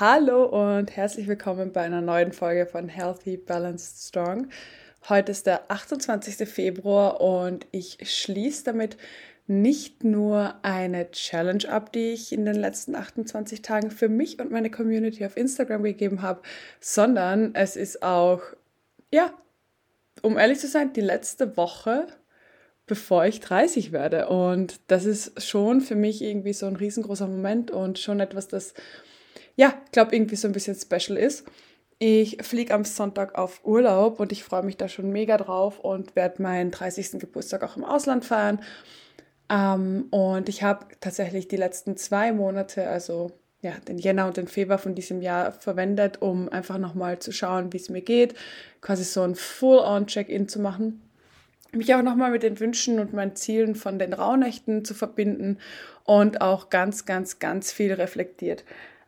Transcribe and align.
Hallo 0.00 0.46
und 0.46 0.96
herzlich 0.96 1.28
willkommen 1.28 1.70
bei 1.70 1.82
einer 1.82 2.00
neuen 2.00 2.32
Folge 2.32 2.64
von 2.64 2.88
Healthy, 2.88 3.36
Balanced, 3.36 4.08
Strong. 4.08 4.48
Heute 5.06 5.32
ist 5.32 5.46
der 5.46 5.70
28. 5.70 6.48
Februar 6.48 7.20
und 7.20 7.66
ich 7.72 7.98
schließe 8.02 8.64
damit 8.64 8.96
nicht 9.46 10.02
nur 10.02 10.54
eine 10.62 11.10
Challenge 11.10 11.68
ab, 11.68 11.92
die 11.92 12.12
ich 12.12 12.32
in 12.32 12.46
den 12.46 12.54
letzten 12.54 12.94
28 12.94 13.60
Tagen 13.60 13.90
für 13.90 14.08
mich 14.08 14.40
und 14.40 14.50
meine 14.50 14.70
Community 14.70 15.26
auf 15.26 15.36
Instagram 15.36 15.82
gegeben 15.82 16.22
habe, 16.22 16.40
sondern 16.80 17.54
es 17.54 17.76
ist 17.76 18.02
auch, 18.02 18.40
ja, 19.12 19.34
um 20.22 20.38
ehrlich 20.38 20.58
zu 20.58 20.68
sein, 20.68 20.94
die 20.94 21.02
letzte 21.02 21.58
Woche, 21.58 22.06
bevor 22.86 23.26
ich 23.26 23.40
30 23.40 23.92
werde. 23.92 24.30
Und 24.30 24.80
das 24.86 25.04
ist 25.04 25.42
schon 25.46 25.82
für 25.82 25.96
mich 25.96 26.22
irgendwie 26.22 26.54
so 26.54 26.64
ein 26.64 26.76
riesengroßer 26.76 27.26
Moment 27.26 27.70
und 27.70 27.98
schon 27.98 28.20
etwas, 28.20 28.48
das 28.48 28.72
ja, 29.56 29.74
glaube 29.92 30.14
irgendwie 30.14 30.36
so 30.36 30.48
ein 30.48 30.52
bisschen 30.52 30.76
special 30.76 31.18
ist. 31.18 31.44
Ich 31.98 32.38
fliege 32.42 32.74
am 32.74 32.84
Sonntag 32.84 33.36
auf 33.36 33.64
Urlaub 33.64 34.18
und 34.18 34.32
ich 34.32 34.42
freue 34.42 34.64
mich 34.64 34.76
da 34.76 34.88
schon 34.88 35.10
mega 35.10 35.36
drauf 35.36 35.78
und 35.78 36.16
werde 36.16 36.42
meinen 36.42 36.72
30. 36.72 37.20
Geburtstag 37.20 37.62
auch 37.62 37.76
im 37.76 37.84
Ausland 37.84 38.24
feiern. 38.24 38.60
Ähm, 39.48 40.06
und 40.10 40.48
ich 40.48 40.62
habe 40.62 40.86
tatsächlich 41.00 41.46
die 41.46 41.56
letzten 41.56 41.96
zwei 41.96 42.32
Monate, 42.32 42.88
also 42.88 43.30
ja, 43.60 43.72
den 43.86 43.98
Jänner 43.98 44.26
und 44.26 44.36
den 44.36 44.48
Februar 44.48 44.78
von 44.78 44.96
diesem 44.96 45.22
Jahr 45.22 45.52
verwendet, 45.52 46.20
um 46.20 46.48
einfach 46.48 46.78
nochmal 46.78 47.20
zu 47.20 47.30
schauen, 47.30 47.72
wie 47.72 47.76
es 47.76 47.88
mir 47.88 48.02
geht, 48.02 48.34
quasi 48.80 49.04
so 49.04 49.22
ein 49.22 49.36
Full-on-Check-in 49.36 50.48
zu 50.48 50.58
machen. 50.58 51.02
Mich 51.70 51.94
auch 51.94 52.02
nochmal 52.02 52.32
mit 52.32 52.42
den 52.42 52.58
Wünschen 52.58 52.98
und 52.98 53.12
meinen 53.12 53.36
Zielen 53.36 53.76
von 53.76 53.98
den 53.98 54.12
Rauhnächten 54.12 54.84
zu 54.84 54.94
verbinden 54.94 55.58
und 56.04 56.40
auch 56.40 56.68
ganz, 56.68 57.06
ganz, 57.06 57.38
ganz 57.38 57.70
viel 57.70 57.92
reflektiert. 57.92 58.64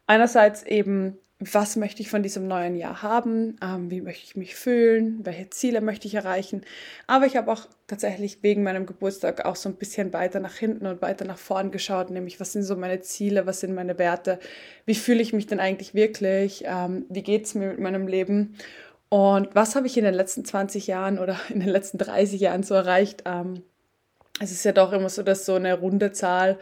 Einerseits 0.06 0.62
eben, 0.62 1.18
was 1.40 1.76
möchte 1.76 2.02
ich 2.02 2.10
von 2.10 2.22
diesem 2.22 2.46
neuen 2.46 2.76
Jahr 2.76 3.02
haben, 3.02 3.56
ähm, 3.62 3.90
wie 3.90 4.00
möchte 4.00 4.24
ich 4.24 4.36
mich 4.36 4.54
fühlen, 4.54 5.24
welche 5.24 5.50
Ziele 5.50 5.80
möchte 5.80 6.06
ich 6.06 6.14
erreichen. 6.14 6.62
Aber 7.06 7.26
ich 7.26 7.36
habe 7.36 7.50
auch 7.50 7.66
tatsächlich 7.86 8.42
wegen 8.42 8.62
meinem 8.62 8.86
Geburtstag 8.86 9.44
auch 9.44 9.56
so 9.56 9.68
ein 9.68 9.76
bisschen 9.76 10.12
weiter 10.12 10.40
nach 10.40 10.54
hinten 10.54 10.86
und 10.86 11.02
weiter 11.02 11.24
nach 11.24 11.38
vorn 11.38 11.70
geschaut, 11.70 12.10
nämlich 12.10 12.38
was 12.40 12.52
sind 12.52 12.62
so 12.62 12.76
meine 12.76 13.00
Ziele, 13.00 13.46
was 13.46 13.60
sind 13.60 13.74
meine 13.74 13.98
Werte, 13.98 14.38
wie 14.86 14.94
fühle 14.94 15.22
ich 15.22 15.32
mich 15.32 15.46
denn 15.46 15.60
eigentlich 15.60 15.94
wirklich, 15.94 16.64
ähm, 16.66 17.06
wie 17.08 17.22
geht 17.22 17.46
es 17.46 17.54
mir 17.54 17.68
mit 17.68 17.80
meinem 17.80 18.06
Leben? 18.06 18.56
Und 19.08 19.54
was 19.54 19.76
habe 19.76 19.86
ich 19.86 19.96
in 19.96 20.04
den 20.04 20.14
letzten 20.14 20.44
20 20.44 20.86
Jahren 20.86 21.18
oder 21.18 21.38
in 21.48 21.60
den 21.60 21.68
letzten 21.68 21.98
30 21.98 22.40
Jahren 22.40 22.62
so 22.62 22.74
erreicht. 22.74 23.22
Ähm, 23.26 23.62
es 24.40 24.50
ist 24.50 24.64
ja 24.64 24.72
doch 24.72 24.92
immer 24.92 25.08
so, 25.08 25.22
dass 25.22 25.46
so 25.46 25.54
eine 25.54 25.78
runde 25.78 26.12
Zahl 26.12 26.58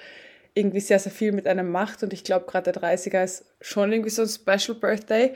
irgendwie 0.55 0.81
sehr, 0.81 0.99
sehr 0.99 1.13
viel 1.13 1.33
mit 1.33 1.47
einem 1.47 1.71
macht. 1.71 2.03
Und 2.03 2.13
ich 2.13 2.25
glaube, 2.25 2.47
gerade 2.47 2.73
der 2.73 2.83
30er 2.83 3.25
ist 3.25 3.45
schon 3.61 3.93
irgendwie 3.93 4.11
so 4.11 4.23
ein 4.23 4.29
Special 4.29 4.77
Birthday. 4.77 5.35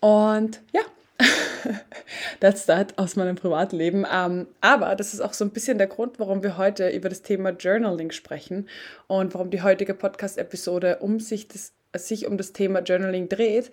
Und 0.00 0.60
ja, 0.72 0.82
that's 2.40 2.66
that 2.66 2.96
aus 2.98 3.16
meinem 3.16 3.36
Privatleben. 3.36 4.06
Ähm, 4.10 4.46
aber 4.60 4.94
das 4.94 5.14
ist 5.14 5.20
auch 5.20 5.32
so 5.32 5.44
ein 5.44 5.50
bisschen 5.50 5.78
der 5.78 5.86
Grund, 5.86 6.18
warum 6.18 6.42
wir 6.42 6.56
heute 6.56 6.88
über 6.90 7.08
das 7.08 7.22
Thema 7.22 7.50
Journaling 7.50 8.10
sprechen 8.10 8.68
und 9.06 9.34
warum 9.34 9.50
die 9.50 9.62
heutige 9.62 9.94
Podcast-Episode 9.94 10.98
um 11.00 11.20
sich, 11.20 11.48
das, 11.48 11.72
sich 11.96 12.26
um 12.26 12.36
das 12.36 12.52
Thema 12.52 12.80
Journaling 12.80 13.28
dreht, 13.28 13.70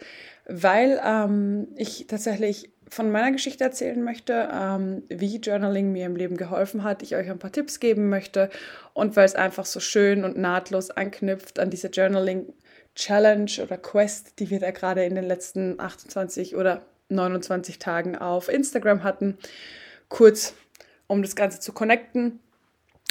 weil 0.47 0.99
ähm, 1.05 1.67
ich 1.75 2.07
tatsächlich 2.07 2.72
von 2.93 3.11
meiner 3.11 3.31
Geschichte 3.31 3.63
erzählen 3.63 4.01
möchte, 4.01 4.49
ähm, 4.53 5.03
wie 5.09 5.37
Journaling 5.37 5.91
mir 5.91 6.05
im 6.05 6.15
Leben 6.15 6.37
geholfen 6.37 6.83
hat, 6.83 7.01
ich 7.03 7.15
euch 7.15 7.29
ein 7.29 7.39
paar 7.39 7.51
Tipps 7.51 7.79
geben 7.79 8.09
möchte 8.09 8.49
und 8.93 9.15
weil 9.15 9.25
es 9.25 9.35
einfach 9.35 9.65
so 9.65 9.79
schön 9.79 10.23
und 10.23 10.37
nahtlos 10.37 10.91
anknüpft 10.91 11.59
an 11.59 11.69
diese 11.69 11.87
Journaling 11.87 12.53
Challenge 12.95 13.51
oder 13.61 13.77
Quest, 13.77 14.39
die 14.39 14.49
wir 14.49 14.59
da 14.59 14.71
gerade 14.71 15.03
in 15.03 15.15
den 15.15 15.23
letzten 15.23 15.79
28 15.79 16.55
oder 16.55 16.83
29 17.09 17.79
Tagen 17.79 18.15
auf 18.15 18.49
Instagram 18.49 19.03
hatten. 19.03 19.37
Kurz, 20.09 20.53
um 21.07 21.23
das 21.23 21.35
Ganze 21.35 21.59
zu 21.59 21.73
connecten. 21.73 22.39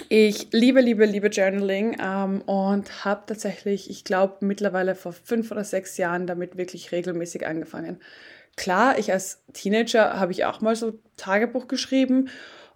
Ich 0.09 0.49
liebe, 0.53 0.81
liebe, 0.81 1.05
liebe 1.05 1.29
Journaling 1.29 1.97
ähm, 2.01 2.41
und 2.43 3.05
habe 3.05 3.25
tatsächlich, 3.27 3.91
ich 3.91 4.05
glaube, 4.05 4.37
mittlerweile 4.41 4.95
vor 4.95 5.13
fünf 5.13 5.51
oder 5.51 5.65
sechs 5.65 5.97
Jahren 5.97 6.27
damit 6.27 6.57
wirklich 6.57 6.93
regelmäßig 6.93 7.47
angefangen 7.47 8.01
klar, 8.57 8.99
ich 8.99 9.13
als 9.13 9.43
Teenager 9.53 10.19
habe 10.19 10.33
ich 10.33 10.45
auch 10.45 10.61
mal 10.61 10.77
so 10.77 10.99
Tagebuch 11.17 11.69
geschrieben 11.69 12.29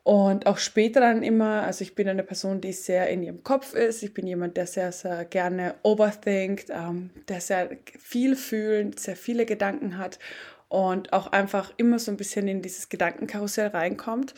und 0.03 0.47
auch 0.47 0.59
später 0.59 1.01
dann 1.01 1.23
immer, 1.23 1.63
also 1.65 1.83
ich 1.83 1.97
bin 1.97 2.09
eine 2.09 2.23
Person, 2.23 2.61
die 2.61 2.73
sehr 2.73 3.09
in 3.09 3.25
ihrem 3.25 3.43
Kopf 3.43 3.75
ist. 3.75 4.05
Ich 4.05 4.15
bin 4.15 4.27
jemand, 4.27 4.57
der 4.57 4.67
sehr, 4.69 4.93
sehr 4.93 5.25
gerne 5.25 5.75
overthinkt, 5.83 6.71
ähm, 6.71 7.11
der 7.29 7.41
sehr 7.41 7.71
viel 7.99 8.37
fühlt, 8.37 9.01
sehr 9.01 9.17
viele 9.17 9.47
Gedanken 9.47 9.99
hat 9.99 10.21
und 10.69 11.13
auch 11.13 11.29
einfach 11.29 11.73
immer 11.77 11.99
so 11.99 12.13
ein 12.13 12.17
bisschen 12.17 12.47
in 12.47 12.63
dieses 12.63 12.89
Gedankenkarussell 12.89 13.69
reinkommt. 13.69 14.35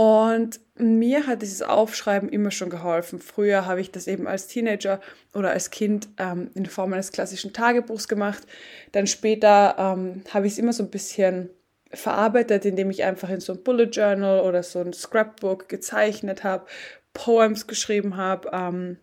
Und 0.00 0.60
mir 0.76 1.26
hat 1.26 1.42
dieses 1.42 1.60
Aufschreiben 1.60 2.30
immer 2.30 2.50
schon 2.50 2.70
geholfen. 2.70 3.18
Früher 3.18 3.66
habe 3.66 3.82
ich 3.82 3.92
das 3.92 4.06
eben 4.06 4.26
als 4.26 4.46
Teenager 4.46 4.98
oder 5.34 5.50
als 5.50 5.68
Kind 5.68 6.08
ähm, 6.16 6.50
in 6.54 6.64
Form 6.64 6.94
eines 6.94 7.12
klassischen 7.12 7.52
Tagebuchs 7.52 8.08
gemacht. 8.08 8.44
Dann 8.92 9.06
später 9.06 9.74
ähm, 9.78 10.22
habe 10.32 10.46
ich 10.46 10.54
es 10.54 10.58
immer 10.58 10.72
so 10.72 10.84
ein 10.84 10.90
bisschen 10.90 11.50
verarbeitet, 11.92 12.64
indem 12.64 12.88
ich 12.88 13.04
einfach 13.04 13.28
in 13.28 13.40
so 13.40 13.52
ein 13.52 13.62
Bullet 13.62 13.90
Journal 13.92 14.40
oder 14.40 14.62
so 14.62 14.78
ein 14.78 14.94
Scrapbook 14.94 15.68
gezeichnet 15.68 16.44
habe, 16.44 16.64
Poems 17.12 17.66
geschrieben 17.66 18.16
habe. 18.16 18.48
Ähm, 18.54 18.96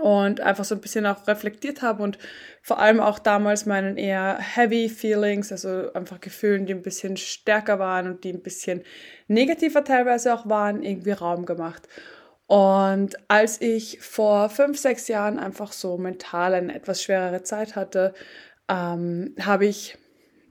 und 0.00 0.40
einfach 0.40 0.64
so 0.64 0.74
ein 0.74 0.80
bisschen 0.80 1.06
auch 1.06 1.26
reflektiert 1.26 1.82
habe 1.82 2.02
und 2.02 2.18
vor 2.62 2.78
allem 2.78 3.00
auch 3.00 3.18
damals 3.18 3.66
meinen 3.66 3.96
eher 3.96 4.38
heavy 4.38 4.88
Feelings, 4.88 5.50
also 5.52 5.92
einfach 5.92 6.20
Gefühlen, 6.20 6.66
die 6.66 6.74
ein 6.74 6.82
bisschen 6.82 7.16
stärker 7.16 7.78
waren 7.78 8.06
und 8.06 8.24
die 8.24 8.32
ein 8.32 8.42
bisschen 8.42 8.82
negativer 9.28 9.84
teilweise 9.84 10.34
auch 10.34 10.48
waren, 10.48 10.82
irgendwie 10.82 11.12
Raum 11.12 11.46
gemacht. 11.46 11.88
Und 12.46 13.16
als 13.28 13.60
ich 13.60 14.00
vor 14.00 14.50
fünf, 14.50 14.78
sechs 14.78 15.06
Jahren 15.08 15.38
einfach 15.38 15.72
so 15.72 15.98
mental 15.98 16.54
eine 16.54 16.74
etwas 16.74 17.02
schwerere 17.02 17.42
Zeit 17.44 17.76
hatte, 17.76 18.12
ähm, 18.68 19.34
habe 19.40 19.66
ich 19.66 19.96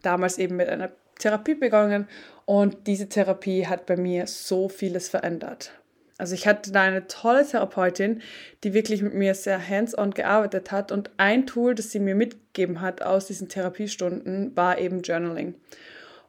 damals 0.01 0.37
eben 0.37 0.55
mit 0.55 0.69
einer 0.69 0.91
Therapie 1.19 1.55
begonnen 1.55 2.07
und 2.45 2.87
diese 2.87 3.09
Therapie 3.09 3.67
hat 3.67 3.85
bei 3.85 3.97
mir 3.97 4.27
so 4.27 4.69
vieles 4.69 5.09
verändert. 5.09 5.78
Also 6.19 6.35
ich 6.35 6.45
hatte 6.45 6.71
da 6.71 6.81
eine 6.83 7.07
tolle 7.07 7.47
Therapeutin, 7.47 8.21
die 8.63 8.73
wirklich 8.73 9.01
mit 9.01 9.13
mir 9.13 9.33
sehr 9.33 9.67
hands-on 9.67 10.11
gearbeitet 10.11 10.71
hat 10.71 10.91
und 10.91 11.09
ein 11.17 11.47
Tool, 11.47 11.73
das 11.73 11.91
sie 11.91 11.99
mir 11.99 12.13
mitgegeben 12.13 12.81
hat 12.81 13.01
aus 13.01 13.25
diesen 13.25 13.47
Therapiestunden, 13.47 14.55
war 14.55 14.77
eben 14.77 15.01
Journaling. 15.01 15.55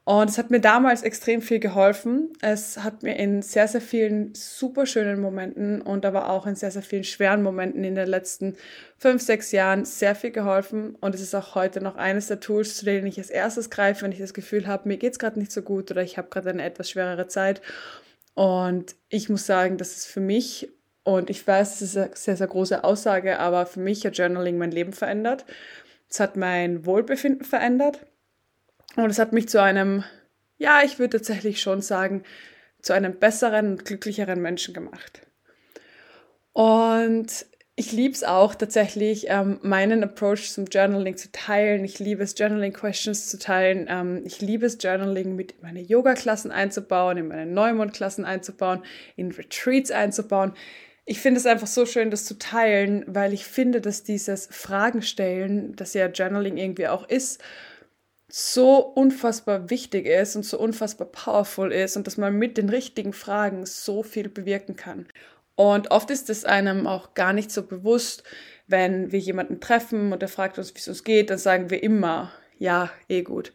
Und 0.03 0.29
es 0.29 0.39
hat 0.39 0.49
mir 0.49 0.59
damals 0.59 1.03
extrem 1.03 1.43
viel 1.43 1.59
geholfen. 1.59 2.33
Es 2.41 2.79
hat 2.79 3.03
mir 3.03 3.17
in 3.17 3.43
sehr, 3.43 3.67
sehr 3.67 3.81
vielen 3.81 4.33
super 4.33 4.87
schönen 4.87 5.21
Momenten 5.21 5.79
und 5.81 6.05
aber 6.05 6.29
auch 6.29 6.47
in 6.47 6.55
sehr, 6.55 6.71
sehr 6.71 6.81
vielen 6.81 7.03
schweren 7.03 7.43
Momenten 7.43 7.83
in 7.83 7.93
den 7.93 8.07
letzten 8.07 8.55
fünf, 8.97 9.21
sechs 9.21 9.51
Jahren 9.51 9.85
sehr 9.85 10.15
viel 10.15 10.31
geholfen. 10.31 10.95
Und 11.01 11.13
es 11.13 11.21
ist 11.21 11.35
auch 11.35 11.53
heute 11.53 11.81
noch 11.81 11.97
eines 11.97 12.27
der 12.27 12.39
Tools, 12.39 12.77
zu 12.77 12.85
denen 12.85 13.05
ich 13.05 13.19
als 13.19 13.29
erstes 13.29 13.69
greife, 13.69 14.01
wenn 14.01 14.11
ich 14.11 14.17
das 14.17 14.33
Gefühl 14.33 14.65
habe, 14.65 14.87
mir 14.87 14.97
geht 14.97 15.13
es 15.13 15.19
gerade 15.19 15.37
nicht 15.37 15.51
so 15.51 15.61
gut 15.61 15.91
oder 15.91 16.01
ich 16.01 16.17
habe 16.17 16.29
gerade 16.29 16.49
eine 16.49 16.63
etwas 16.63 16.89
schwerere 16.89 17.27
Zeit. 17.27 17.61
Und 18.33 18.95
ich 19.09 19.29
muss 19.29 19.45
sagen, 19.45 19.77
das 19.77 19.97
ist 19.97 20.07
für 20.07 20.21
mich, 20.21 20.69
und 21.03 21.29
ich 21.29 21.45
weiß, 21.45 21.81
es 21.81 21.81
ist 21.81 21.97
eine 21.97 22.15
sehr, 22.15 22.37
sehr 22.37 22.47
große 22.47 22.83
Aussage, 22.83 23.39
aber 23.39 23.65
für 23.65 23.79
mich 23.79 24.05
hat 24.05 24.17
Journaling 24.17 24.57
mein 24.57 24.71
Leben 24.71 24.93
verändert. 24.93 25.45
Es 26.09 26.19
hat 26.19 26.35
mein 26.35 26.85
Wohlbefinden 26.85 27.45
verändert. 27.45 28.05
Und 28.95 29.09
es 29.09 29.19
hat 29.19 29.33
mich 29.33 29.47
zu 29.49 29.61
einem, 29.61 30.03
ja, 30.57 30.81
ich 30.83 30.99
würde 30.99 31.17
tatsächlich 31.17 31.61
schon 31.61 31.81
sagen, 31.81 32.23
zu 32.81 32.93
einem 32.93 33.17
besseren 33.17 33.71
und 33.71 33.85
glücklicheren 33.85 34.41
Menschen 34.41 34.73
gemacht. 34.73 35.21
Und 36.53 37.45
ich 37.81 37.91
liebe 37.91 38.13
es 38.13 38.23
auch 38.23 38.53
tatsächlich, 38.53 39.25
ähm, 39.27 39.57
meinen 39.63 40.03
Approach 40.03 40.51
zum 40.51 40.65
Journaling 40.65 41.17
zu 41.17 41.31
teilen. 41.31 41.83
Ich 41.83 41.97
liebe 41.97 42.21
es, 42.21 42.37
Journaling-Questions 42.37 43.27
zu 43.27 43.39
teilen. 43.39 43.87
Ähm, 43.89 44.21
ich 44.23 44.39
liebe 44.39 44.67
es, 44.67 44.77
Journaling 44.79 45.35
mit 45.35 45.53
in 45.53 45.61
meine 45.63 45.81
Yoga-Klassen 45.81 46.51
einzubauen, 46.51 47.17
in 47.17 47.27
meine 47.27 47.47
Neumond-Klassen 47.47 48.23
einzubauen, 48.23 48.83
in 49.15 49.31
Retreats 49.31 49.89
einzubauen. 49.89 50.53
Ich 51.05 51.21
finde 51.21 51.39
es 51.39 51.47
einfach 51.47 51.65
so 51.65 51.87
schön, 51.87 52.11
das 52.11 52.25
zu 52.25 52.37
teilen, 52.37 53.03
weil 53.07 53.33
ich 53.33 53.45
finde, 53.45 53.81
dass 53.81 54.03
dieses 54.03 54.45
Fragen 54.45 55.01
stellen, 55.01 55.75
das 55.75 55.95
ja 55.95 56.05
Journaling 56.05 56.57
irgendwie 56.57 56.87
auch 56.87 57.09
ist, 57.09 57.41
so 58.29 58.77
unfassbar 58.77 59.71
wichtig 59.71 60.05
ist 60.05 60.35
und 60.35 60.45
so 60.45 60.59
unfassbar 60.59 61.07
powerful 61.07 61.71
ist 61.71 61.97
und 61.97 62.05
dass 62.05 62.17
man 62.17 62.37
mit 62.37 62.57
den 62.57 62.69
richtigen 62.69 63.13
Fragen 63.13 63.65
so 63.65 64.03
viel 64.03 64.29
bewirken 64.29 64.75
kann. 64.75 65.07
Und 65.55 65.91
oft 65.91 66.09
ist 66.09 66.29
es 66.29 66.45
einem 66.45 66.87
auch 66.87 67.13
gar 67.13 67.33
nicht 67.33 67.51
so 67.51 67.63
bewusst, 67.63 68.23
wenn 68.67 69.11
wir 69.11 69.19
jemanden 69.19 69.59
treffen 69.59 70.13
und 70.13 70.21
er 70.21 70.29
fragt 70.29 70.57
uns, 70.57 70.73
wie 70.73 70.79
es 70.79 70.87
uns 70.87 71.03
geht, 71.03 71.29
dann 71.29 71.37
sagen 71.37 71.69
wir 71.69 71.83
immer, 71.83 72.31
ja, 72.57 72.89
eh 73.09 73.21
gut. 73.21 73.53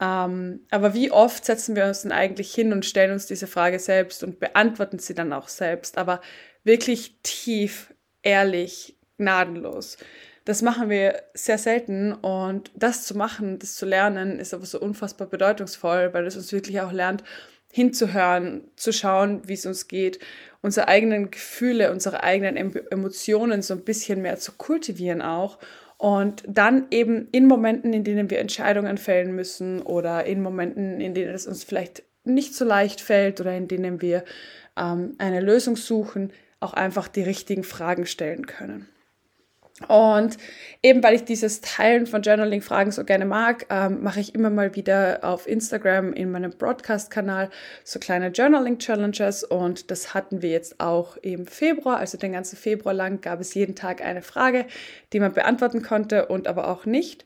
Ähm, 0.00 0.60
aber 0.70 0.94
wie 0.94 1.10
oft 1.10 1.44
setzen 1.44 1.74
wir 1.74 1.86
uns 1.86 2.02
denn 2.02 2.12
eigentlich 2.12 2.54
hin 2.54 2.72
und 2.72 2.86
stellen 2.86 3.12
uns 3.12 3.26
diese 3.26 3.46
Frage 3.46 3.78
selbst 3.78 4.22
und 4.22 4.38
beantworten 4.38 4.98
sie 4.98 5.14
dann 5.14 5.32
auch 5.32 5.48
selbst, 5.48 5.98
aber 5.98 6.20
wirklich 6.62 7.18
tief, 7.22 7.92
ehrlich, 8.22 8.96
gnadenlos. 9.16 9.96
Das 10.44 10.62
machen 10.62 10.88
wir 10.88 11.22
sehr 11.34 11.58
selten 11.58 12.12
und 12.12 12.70
das 12.74 13.04
zu 13.04 13.16
machen, 13.16 13.58
das 13.58 13.74
zu 13.74 13.84
lernen, 13.84 14.38
ist 14.38 14.54
aber 14.54 14.66
so 14.66 14.80
unfassbar 14.80 15.26
bedeutungsvoll, 15.26 16.14
weil 16.14 16.26
es 16.26 16.36
uns 16.36 16.52
wirklich 16.52 16.80
auch 16.80 16.92
lernt, 16.92 17.24
hinzuhören, 17.72 18.62
zu 18.76 18.92
schauen, 18.92 19.42
wie 19.46 19.54
es 19.54 19.66
uns 19.66 19.88
geht, 19.88 20.18
unsere 20.62 20.88
eigenen 20.88 21.30
Gefühle, 21.30 21.92
unsere 21.92 22.22
eigenen 22.22 22.56
Emotionen 22.90 23.62
so 23.62 23.74
ein 23.74 23.84
bisschen 23.84 24.22
mehr 24.22 24.38
zu 24.38 24.52
kultivieren 24.52 25.22
auch 25.22 25.58
und 25.98 26.44
dann 26.46 26.86
eben 26.90 27.28
in 27.32 27.46
Momenten, 27.46 27.92
in 27.92 28.04
denen 28.04 28.30
wir 28.30 28.38
Entscheidungen 28.38 28.98
fällen 28.98 29.34
müssen 29.34 29.82
oder 29.82 30.24
in 30.24 30.42
Momenten, 30.42 31.00
in 31.00 31.12
denen 31.14 31.34
es 31.34 31.46
uns 31.46 31.64
vielleicht 31.64 32.04
nicht 32.24 32.54
so 32.54 32.64
leicht 32.64 33.00
fällt 33.00 33.40
oder 33.40 33.56
in 33.56 33.68
denen 33.68 34.00
wir 34.00 34.24
ähm, 34.76 35.14
eine 35.18 35.40
Lösung 35.40 35.76
suchen, 35.76 36.32
auch 36.60 36.72
einfach 36.72 37.08
die 37.08 37.22
richtigen 37.22 37.64
Fragen 37.64 38.06
stellen 38.06 38.46
können. 38.46 38.88
Und 39.86 40.38
eben 40.82 41.02
weil 41.04 41.14
ich 41.14 41.24
dieses 41.24 41.60
Teilen 41.60 42.06
von 42.06 42.22
Journaling-Fragen 42.22 42.90
so 42.90 43.04
gerne 43.04 43.24
mag, 43.24 43.66
ähm, 43.70 44.02
mache 44.02 44.18
ich 44.18 44.34
immer 44.34 44.50
mal 44.50 44.74
wieder 44.74 45.20
auf 45.22 45.46
Instagram 45.46 46.12
in 46.12 46.32
meinem 46.32 46.50
Broadcast-Kanal 46.50 47.50
so 47.84 48.00
kleine 48.00 48.28
Journaling-Challenges. 48.28 49.44
Und 49.44 49.90
das 49.90 50.14
hatten 50.14 50.42
wir 50.42 50.50
jetzt 50.50 50.80
auch 50.80 51.16
im 51.18 51.46
Februar, 51.46 51.98
also 51.98 52.18
den 52.18 52.32
ganzen 52.32 52.56
Februar 52.56 52.94
lang 52.94 53.20
gab 53.20 53.40
es 53.40 53.54
jeden 53.54 53.76
Tag 53.76 54.02
eine 54.02 54.22
Frage, 54.22 54.66
die 55.12 55.20
man 55.20 55.32
beantworten 55.32 55.82
konnte 55.82 56.26
und 56.26 56.48
aber 56.48 56.68
auch 56.68 56.84
nicht. 56.84 57.24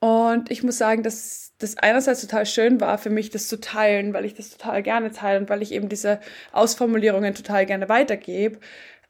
Und 0.00 0.50
ich 0.50 0.62
muss 0.62 0.78
sagen, 0.78 1.02
dass 1.02 1.52
das 1.58 1.78
einerseits 1.78 2.20
total 2.20 2.44
schön 2.44 2.80
war 2.80 2.98
für 2.98 3.10
mich, 3.10 3.30
das 3.30 3.48
zu 3.48 3.58
teilen, 3.58 4.12
weil 4.12 4.24
ich 4.24 4.34
das 4.34 4.50
total 4.50 4.82
gerne 4.82 5.12
teile 5.12 5.38
und 5.38 5.48
weil 5.48 5.62
ich 5.62 5.72
eben 5.72 5.88
diese 5.88 6.20
Ausformulierungen 6.52 7.34
total 7.34 7.64
gerne 7.64 7.88
weitergebe. 7.88 8.58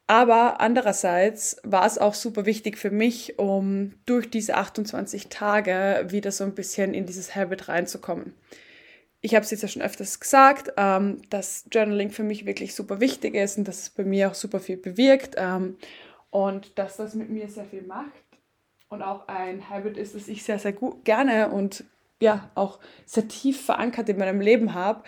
Aber 0.07 0.61
andererseits 0.61 1.57
war 1.63 1.85
es 1.85 1.97
auch 1.97 2.13
super 2.13 2.45
wichtig 2.45 2.77
für 2.77 2.91
mich, 2.91 3.39
um 3.39 3.93
durch 4.05 4.29
diese 4.29 4.55
28 4.55 5.29
Tage 5.29 6.05
wieder 6.09 6.31
so 6.31 6.43
ein 6.43 6.53
bisschen 6.53 6.93
in 6.93 7.07
dieses 7.07 7.35
Habit 7.35 7.67
reinzukommen. 7.69 8.33
Ich 9.21 9.33
habe 9.33 9.43
es 9.43 9.49
jetzt 9.49 9.63
ja 9.63 9.67
schon 9.67 9.81
öfters 9.81 10.19
gesagt, 10.19 10.73
ähm, 10.77 11.21
dass 11.31 11.65
Journaling 11.71 12.11
für 12.11 12.21
mich 12.21 12.45
wirklich 12.45 12.75
super 12.75 12.99
wichtig 12.99 13.33
ist 13.33 13.57
und 13.57 13.67
dass 13.67 13.79
es 13.79 13.89
bei 13.89 14.03
mir 14.03 14.29
auch 14.29 14.35
super 14.35 14.59
viel 14.59 14.77
bewirkt 14.77 15.35
ähm, 15.37 15.77
und 16.29 16.77
dass 16.77 16.97
das 16.97 17.15
mit 17.15 17.31
mir 17.31 17.49
sehr 17.49 17.65
viel 17.65 17.81
macht 17.81 18.11
und 18.89 19.01
auch 19.01 19.27
ein 19.27 19.67
Habit 19.71 19.97
ist, 19.97 20.13
das 20.13 20.27
ich 20.27 20.43
sehr, 20.43 20.59
sehr 20.59 20.73
gut 20.73 21.03
gerne 21.03 21.49
und 21.49 21.83
ja 22.21 22.51
auch 22.53 22.79
sehr 23.07 23.27
tief 23.27 23.65
verankert 23.65 24.09
in 24.09 24.19
meinem 24.19 24.41
Leben 24.41 24.75
habe. 24.75 25.03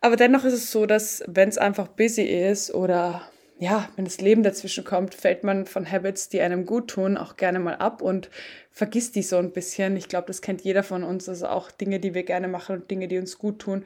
Aber 0.00 0.16
dennoch 0.16 0.44
ist 0.44 0.54
es 0.54 0.72
so, 0.72 0.86
dass 0.86 1.22
wenn 1.28 1.48
es 1.48 1.58
einfach 1.58 1.86
busy 1.86 2.22
ist 2.22 2.74
oder 2.74 3.30
ja, 3.60 3.90
wenn 3.94 4.06
das 4.06 4.22
Leben 4.22 4.42
dazwischen 4.42 4.84
kommt, 4.84 5.14
fällt 5.14 5.44
man 5.44 5.66
von 5.66 5.90
Habits, 5.90 6.30
die 6.30 6.40
einem 6.40 6.64
gut 6.64 6.88
tun, 6.88 7.18
auch 7.18 7.36
gerne 7.36 7.58
mal 7.58 7.74
ab 7.76 8.00
und 8.00 8.30
vergisst 8.70 9.16
die 9.16 9.22
so 9.22 9.36
ein 9.36 9.52
bisschen. 9.52 9.98
Ich 9.98 10.08
glaube, 10.08 10.28
das 10.28 10.40
kennt 10.40 10.62
jeder 10.62 10.82
von 10.82 11.04
uns. 11.04 11.28
Also 11.28 11.46
auch 11.46 11.70
Dinge, 11.70 12.00
die 12.00 12.14
wir 12.14 12.22
gerne 12.22 12.48
machen 12.48 12.76
und 12.76 12.90
Dinge, 12.90 13.06
die 13.06 13.18
uns 13.18 13.36
gut 13.36 13.58
tun, 13.58 13.84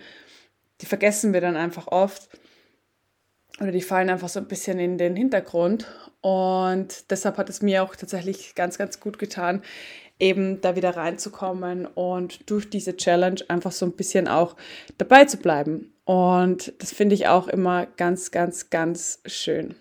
die 0.81 0.87
vergessen 0.87 1.32
wir 1.32 1.41
dann 1.41 1.56
einfach 1.56 1.88
oft. 1.88 2.29
Oder 3.61 3.73
die 3.73 3.82
fallen 3.82 4.11
einfach 4.11 4.29
so 4.29 4.38
ein 4.38 4.47
bisschen 4.47 4.79
in 4.79 4.97
den 4.97 5.17
Hintergrund. 5.17 5.88
Und 6.20 7.11
deshalb 7.11 7.37
hat 7.37 7.50
es 7.50 7.61
mir 7.61 7.82
auch 7.82 7.97
tatsächlich 7.97 8.55
ganz, 8.55 8.79
ganz 8.79 9.00
gut 9.00 9.19
getan, 9.19 9.61
eben 10.20 10.61
da 10.61 10.77
wieder 10.77 10.97
reinzukommen 10.97 11.87
und 11.87 12.49
durch 12.49 12.70
diese 12.70 12.97
Challenge 12.97 13.41
einfach 13.49 13.73
so 13.73 13.87
ein 13.87 13.97
bisschen 13.97 14.29
auch 14.29 14.55
dabei 14.99 15.25
zu 15.25 15.38
bleiben. 15.38 15.94
Und 16.05 16.73
das 16.79 16.93
finde 16.93 17.15
ich 17.15 17.29
auch 17.29 17.49
immer 17.49 17.87
ganz, 17.87 18.31
ganz, 18.31 18.71
ganz 18.71 19.21
schön. 19.27 19.75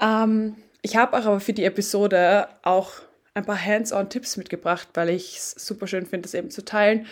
Ähm, 0.00 0.56
ich 0.82 0.96
habe 0.96 1.16
auch 1.16 1.26
aber 1.26 1.40
für 1.40 1.52
die 1.52 1.64
Episode 1.64 2.48
auch 2.62 2.92
ein 3.34 3.44
paar 3.44 3.62
Hands-on-Tipps 3.62 4.36
mitgebracht, 4.36 4.88
weil 4.94 5.10
ich 5.10 5.36
es 5.36 5.50
super 5.52 5.86
schön 5.86 6.06
finde, 6.06 6.22
das 6.22 6.34
eben 6.34 6.50
zu 6.50 6.64
teilen 6.64 7.06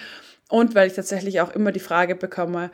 und 0.48 0.74
weil 0.74 0.86
ich 0.86 0.94
tatsächlich 0.94 1.40
auch 1.40 1.54
immer 1.54 1.72
die 1.72 1.80
Frage 1.80 2.14
bekomme, 2.14 2.70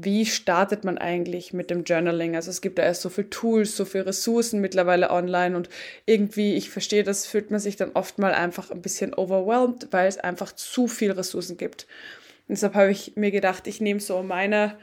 wie 0.00 0.26
startet 0.26 0.84
man 0.84 0.96
eigentlich 0.96 1.52
mit 1.52 1.70
dem 1.70 1.82
Journaling? 1.82 2.36
Also 2.36 2.50
es 2.50 2.60
gibt 2.60 2.78
da 2.78 2.84
erst 2.84 3.02
so 3.02 3.08
viele 3.08 3.30
Tools, 3.30 3.76
so 3.76 3.84
viele 3.84 4.06
Ressourcen 4.06 4.60
mittlerweile 4.60 5.10
online 5.10 5.56
und 5.56 5.68
irgendwie, 6.06 6.54
ich 6.54 6.70
verstehe, 6.70 7.02
das 7.02 7.26
fühlt 7.26 7.50
man 7.50 7.58
sich 7.58 7.74
dann 7.74 7.90
oft 7.94 8.18
mal 8.18 8.32
einfach 8.32 8.70
ein 8.70 8.80
bisschen 8.80 9.12
overwhelmed, 9.12 9.88
weil 9.90 10.06
es 10.06 10.18
einfach 10.18 10.52
zu 10.52 10.86
viele 10.86 11.16
Ressourcen 11.16 11.56
gibt. 11.56 11.88
Und 12.48 12.56
deshalb 12.56 12.74
habe 12.74 12.90
ich 12.90 13.16
mir 13.16 13.30
gedacht, 13.30 13.66
ich 13.66 13.80
nehme 13.80 14.00
so 14.00 14.22
meine 14.22 14.78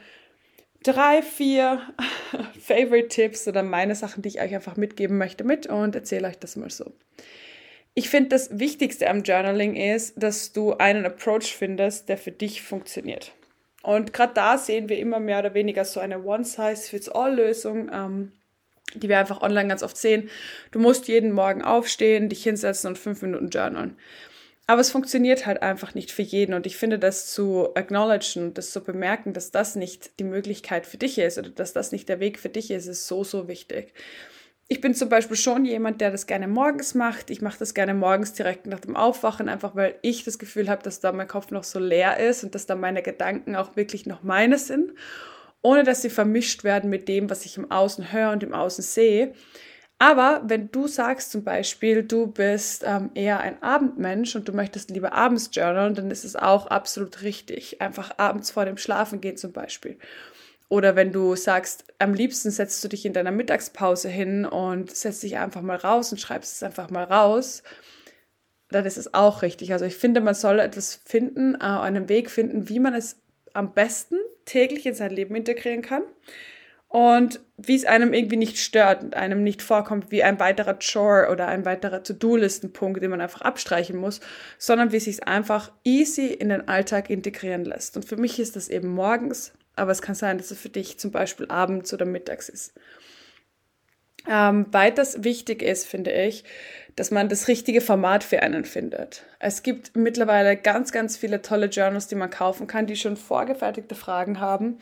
drei, 0.82 1.20
vier 1.22 1.82
Favorite 2.60 3.08
Tipps 3.08 3.48
oder 3.48 3.62
meine 3.62 3.94
Sachen, 3.94 4.22
die 4.22 4.28
ich 4.28 4.40
euch 4.40 4.54
einfach 4.54 4.76
mitgeben 4.76 5.18
möchte, 5.18 5.44
mit 5.44 5.66
und 5.66 5.94
erzähle 5.94 6.28
euch 6.28 6.38
das 6.38 6.56
mal 6.56 6.70
so. 6.70 6.92
Ich 7.94 8.08
finde, 8.08 8.28
das 8.28 8.58
Wichtigste 8.58 9.08
am 9.08 9.22
Journaling 9.22 9.74
ist, 9.74 10.22
dass 10.22 10.52
du 10.52 10.74
einen 10.74 11.06
Approach 11.06 11.56
findest, 11.56 12.08
der 12.08 12.18
für 12.18 12.30
dich 12.30 12.62
funktioniert. 12.62 13.32
Und 13.82 14.12
gerade 14.12 14.34
da 14.34 14.58
sehen 14.58 14.88
wir 14.88 14.98
immer 14.98 15.18
mehr 15.18 15.38
oder 15.38 15.54
weniger 15.54 15.84
so 15.84 15.98
eine 16.00 16.22
One-Size-Fits-All-Lösung, 16.22 17.90
ähm, 17.92 18.32
die 18.94 19.08
wir 19.08 19.18
einfach 19.18 19.42
online 19.42 19.68
ganz 19.68 19.82
oft 19.82 19.96
sehen. 19.96 20.28
Du 20.72 20.78
musst 20.78 21.08
jeden 21.08 21.32
Morgen 21.32 21.62
aufstehen, 21.62 22.28
dich 22.28 22.42
hinsetzen 22.42 22.88
und 22.88 22.98
fünf 22.98 23.22
Minuten 23.22 23.48
journalen. 23.48 23.96
Aber 24.66 24.80
es 24.80 24.90
funktioniert 24.90 25.46
halt 25.46 25.62
einfach 25.62 25.94
nicht 25.94 26.10
für 26.10 26.22
jeden. 26.22 26.52
Und 26.52 26.66
ich 26.66 26.76
finde, 26.76 26.98
das 26.98 27.26
zu 27.26 27.74
acknowledgen, 27.74 28.52
das 28.52 28.72
zu 28.72 28.82
bemerken, 28.82 29.32
dass 29.32 29.52
das 29.52 29.76
nicht 29.76 30.18
die 30.18 30.24
Möglichkeit 30.24 30.86
für 30.86 30.96
dich 30.96 31.18
ist 31.18 31.38
oder 31.38 31.50
dass 31.50 31.72
das 31.72 31.92
nicht 31.92 32.08
der 32.08 32.18
Weg 32.18 32.38
für 32.38 32.48
dich 32.48 32.70
ist, 32.70 32.86
ist 32.86 33.06
so, 33.06 33.22
so 33.22 33.46
wichtig 33.46 33.92
ich 34.68 34.80
bin 34.80 34.94
zum 34.94 35.08
Beispiel 35.08 35.36
schon 35.36 35.64
jemand, 35.64 36.00
der 36.00 36.10
das 36.10 36.26
gerne 36.26 36.48
morgens 36.48 36.94
macht. 36.94 37.30
Ich 37.30 37.40
mache 37.40 37.58
das 37.58 37.72
gerne 37.72 37.94
morgens 37.94 38.32
direkt 38.32 38.66
nach 38.66 38.80
dem 38.80 38.96
Aufwachen, 38.96 39.48
einfach 39.48 39.76
weil 39.76 39.96
ich 40.02 40.24
das 40.24 40.38
Gefühl 40.38 40.68
habe, 40.68 40.82
dass 40.82 40.98
da 40.98 41.12
mein 41.12 41.28
Kopf 41.28 41.50
noch 41.52 41.62
so 41.62 41.78
leer 41.78 42.18
ist 42.18 42.42
und 42.42 42.54
dass 42.54 42.66
da 42.66 42.74
meine 42.74 43.02
Gedanken 43.02 43.54
auch 43.54 43.76
wirklich 43.76 44.06
noch 44.06 44.24
meine 44.24 44.58
sind, 44.58 44.92
ohne 45.62 45.84
dass 45.84 46.02
sie 46.02 46.10
vermischt 46.10 46.64
werden 46.64 46.90
mit 46.90 47.06
dem, 47.06 47.30
was 47.30 47.44
ich 47.44 47.56
im 47.56 47.70
Außen 47.70 48.12
höre 48.12 48.32
und 48.32 48.42
im 48.42 48.54
Außen 48.54 48.82
sehe. 48.82 49.34
Aber 49.98 50.42
wenn 50.44 50.70
du 50.70 50.88
sagst 50.88 51.30
zum 51.30 51.42
Beispiel, 51.42 52.02
du 52.02 52.26
bist 52.26 52.84
ähm, 52.86 53.10
eher 53.14 53.40
ein 53.40 53.62
Abendmensch 53.62 54.36
und 54.36 54.46
du 54.46 54.52
möchtest 54.52 54.90
lieber 54.90 55.14
abends 55.14 55.48
journalen, 55.52 55.94
dann 55.94 56.10
ist 56.10 56.24
es 56.24 56.36
auch 56.36 56.66
absolut 56.66 57.22
richtig. 57.22 57.80
Einfach 57.80 58.18
abends 58.18 58.50
vor 58.50 58.66
dem 58.66 58.76
Schlafengehen 58.76 59.38
zum 59.38 59.52
Beispiel. 59.52 59.96
Oder 60.68 60.96
wenn 60.96 61.12
du 61.12 61.34
sagst, 61.34 61.84
am 61.98 62.12
liebsten 62.12 62.50
setzt 62.50 62.84
du 62.84 62.88
dich 62.88 63.06
in 63.06 63.14
deiner 63.14 63.30
Mittagspause 63.30 64.08
hin 64.08 64.44
und 64.44 64.94
setzt 64.94 65.22
dich 65.22 65.38
einfach 65.38 65.62
mal 65.62 65.76
raus 65.76 66.12
und 66.12 66.18
schreibst 66.18 66.56
es 66.56 66.62
einfach 66.62 66.90
mal 66.90 67.04
raus, 67.04 67.62
dann 68.68 68.84
ist 68.84 68.98
es 68.98 69.14
auch 69.14 69.40
richtig. 69.42 69.72
Also 69.72 69.86
ich 69.86 69.96
finde, 69.96 70.20
man 70.20 70.34
soll 70.34 70.58
etwas 70.58 71.00
finden, 71.04 71.54
äh, 71.54 71.58
einen 71.64 72.08
Weg 72.10 72.30
finden, 72.30 72.68
wie 72.68 72.80
man 72.80 72.94
es 72.94 73.16
am 73.54 73.72
besten 73.72 74.16
täglich 74.44 74.84
in 74.84 74.94
sein 74.94 75.10
Leben 75.10 75.34
integrieren 75.36 75.80
kann 75.82 76.02
und 76.96 77.40
wie 77.58 77.74
es 77.74 77.84
einem 77.84 78.12
irgendwie 78.12 78.36
nicht 78.36 78.58
stört 78.58 79.02
und 79.02 79.14
einem 79.14 79.42
nicht 79.42 79.60
vorkommt 79.60 80.10
wie 80.10 80.22
ein 80.22 80.40
weiterer 80.40 80.78
Chore 80.78 81.28
oder 81.30 81.48
ein 81.48 81.64
weiterer 81.64 82.02
To-Do-Listenpunkt, 82.02 83.02
den 83.02 83.10
man 83.10 83.20
einfach 83.20 83.42
abstreichen 83.42 83.96
muss, 83.96 84.20
sondern 84.58 84.92
wie 84.92 84.96
es 84.96 85.04
sich 85.04 85.26
einfach 85.26 85.72
easy 85.84 86.26
in 86.26 86.48
den 86.48 86.68
Alltag 86.68 87.10
integrieren 87.10 87.64
lässt. 87.64 87.96
Und 87.96 88.04
für 88.04 88.16
mich 88.16 88.38
ist 88.38 88.56
das 88.56 88.68
eben 88.68 88.88
morgens 88.88 89.52
aber 89.76 89.92
es 89.92 90.02
kann 90.02 90.14
sein, 90.14 90.38
dass 90.38 90.50
es 90.50 90.58
für 90.58 90.70
dich 90.70 90.98
zum 90.98 91.12
Beispiel 91.12 91.46
abends 91.48 91.92
oder 91.92 92.06
mittags 92.06 92.48
ist. 92.48 92.72
Ähm, 94.28 94.66
weiters 94.72 95.22
wichtig 95.22 95.62
ist, 95.62 95.86
finde 95.86 96.10
ich, 96.10 96.42
dass 96.96 97.12
man 97.12 97.28
das 97.28 97.46
richtige 97.46 97.80
Format 97.80 98.24
für 98.24 98.42
einen 98.42 98.64
findet. 98.64 99.22
Es 99.38 99.62
gibt 99.62 99.94
mittlerweile 99.94 100.56
ganz, 100.56 100.90
ganz 100.90 101.16
viele 101.16 101.42
tolle 101.42 101.66
Journals, 101.66 102.08
die 102.08 102.16
man 102.16 102.30
kaufen 102.30 102.66
kann, 102.66 102.86
die 102.86 102.96
schon 102.96 103.16
vorgefertigte 103.16 103.94
Fragen 103.94 104.40
haben. 104.40 104.78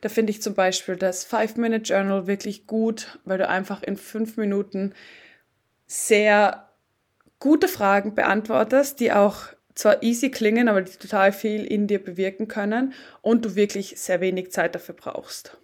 Da 0.00 0.08
finde 0.08 0.30
ich 0.30 0.42
zum 0.42 0.54
Beispiel 0.54 0.96
das 0.96 1.24
Five-Minute-Journal 1.24 2.26
wirklich 2.26 2.66
gut, 2.66 3.18
weil 3.24 3.38
du 3.38 3.48
einfach 3.48 3.82
in 3.82 3.96
fünf 3.96 4.36
Minuten 4.36 4.94
sehr 5.86 6.68
gute 7.38 7.68
Fragen 7.68 8.14
beantwortest, 8.14 9.00
die 9.00 9.12
auch 9.12 9.48
zwar 9.74 10.02
easy 10.02 10.30
klingen, 10.30 10.68
aber 10.68 10.82
die 10.82 10.96
total 10.96 11.32
viel 11.32 11.64
in 11.64 11.86
dir 11.86 12.02
bewirken 12.02 12.48
können 12.48 12.94
und 13.20 13.44
du 13.44 13.54
wirklich 13.54 13.94
sehr 13.96 14.20
wenig 14.20 14.50
Zeit 14.50 14.74
dafür 14.74 14.94
brauchst. 14.94 15.58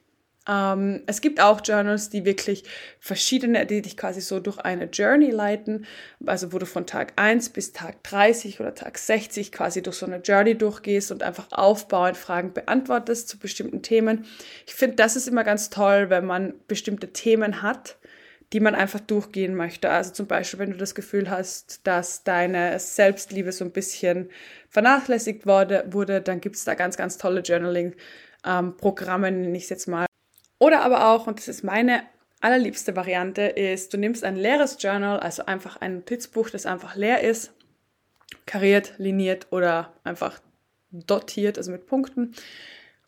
Ähm, 0.48 1.02
es 1.06 1.20
gibt 1.20 1.40
auch 1.40 1.60
Journals, 1.64 2.10
die 2.10 2.24
wirklich 2.24 2.64
verschiedene, 2.98 3.64
die 3.66 3.82
dich 3.82 3.96
quasi 3.96 4.20
so 4.20 4.40
durch 4.40 4.58
eine 4.58 4.86
Journey 4.86 5.30
leiten, 5.30 5.86
also 6.26 6.52
wo 6.52 6.58
du 6.58 6.66
von 6.66 6.86
Tag 6.86 7.12
1 7.16 7.50
bis 7.50 7.72
Tag 7.72 8.02
30 8.02 8.60
oder 8.60 8.74
Tag 8.74 8.98
60 8.98 9.52
quasi 9.52 9.82
durch 9.82 9.96
so 9.96 10.06
eine 10.06 10.16
Journey 10.16 10.56
durchgehst 10.56 11.12
und 11.12 11.22
einfach 11.22 11.46
aufbauend 11.52 12.16
Fragen 12.16 12.52
beantwortest 12.52 13.28
zu 13.28 13.38
bestimmten 13.38 13.82
Themen. 13.82 14.26
Ich 14.66 14.74
finde, 14.74 14.96
das 14.96 15.16
ist 15.16 15.28
immer 15.28 15.44
ganz 15.44 15.70
toll, 15.70 16.10
wenn 16.10 16.26
man 16.26 16.54
bestimmte 16.66 17.12
Themen 17.12 17.62
hat, 17.62 17.96
die 18.52 18.60
man 18.60 18.74
einfach 18.74 19.00
durchgehen 19.00 19.54
möchte. 19.54 19.90
Also 19.90 20.12
zum 20.12 20.26
Beispiel, 20.26 20.58
wenn 20.58 20.72
du 20.72 20.76
das 20.76 20.94
Gefühl 20.94 21.30
hast, 21.30 21.86
dass 21.86 22.24
deine 22.24 22.78
Selbstliebe 22.78 23.52
so 23.52 23.64
ein 23.64 23.70
bisschen 23.70 24.28
vernachlässigt 24.68 25.46
wurde, 25.46 25.84
wurde 25.90 26.20
dann 26.20 26.40
gibt 26.40 26.56
es 26.56 26.64
da 26.64 26.74
ganz, 26.74 26.96
ganz 26.96 27.16
tolle 27.16 27.40
Journaling-Programme, 27.40 29.28
ähm, 29.28 29.40
nenne 29.40 29.56
ich 29.56 29.64
es 29.64 29.70
jetzt 29.70 29.88
mal. 29.88 30.06
Oder 30.62 30.82
aber 30.82 31.08
auch, 31.08 31.26
und 31.26 31.40
das 31.40 31.48
ist 31.48 31.64
meine 31.64 32.04
allerliebste 32.40 32.94
Variante 32.94 33.42
ist, 33.42 33.92
du 33.92 33.98
nimmst 33.98 34.22
ein 34.22 34.36
leeres 34.36 34.80
Journal, 34.80 35.18
also 35.18 35.44
einfach 35.44 35.80
ein 35.80 35.96
Notizbuch, 35.96 36.50
das 36.50 36.66
einfach 36.66 36.94
leer 36.94 37.20
ist, 37.20 37.52
kariert, 38.46 38.94
liniert 38.96 39.48
oder 39.50 39.92
einfach 40.04 40.38
dotiert, 40.92 41.58
also 41.58 41.72
mit 41.72 41.86
Punkten, 41.86 42.36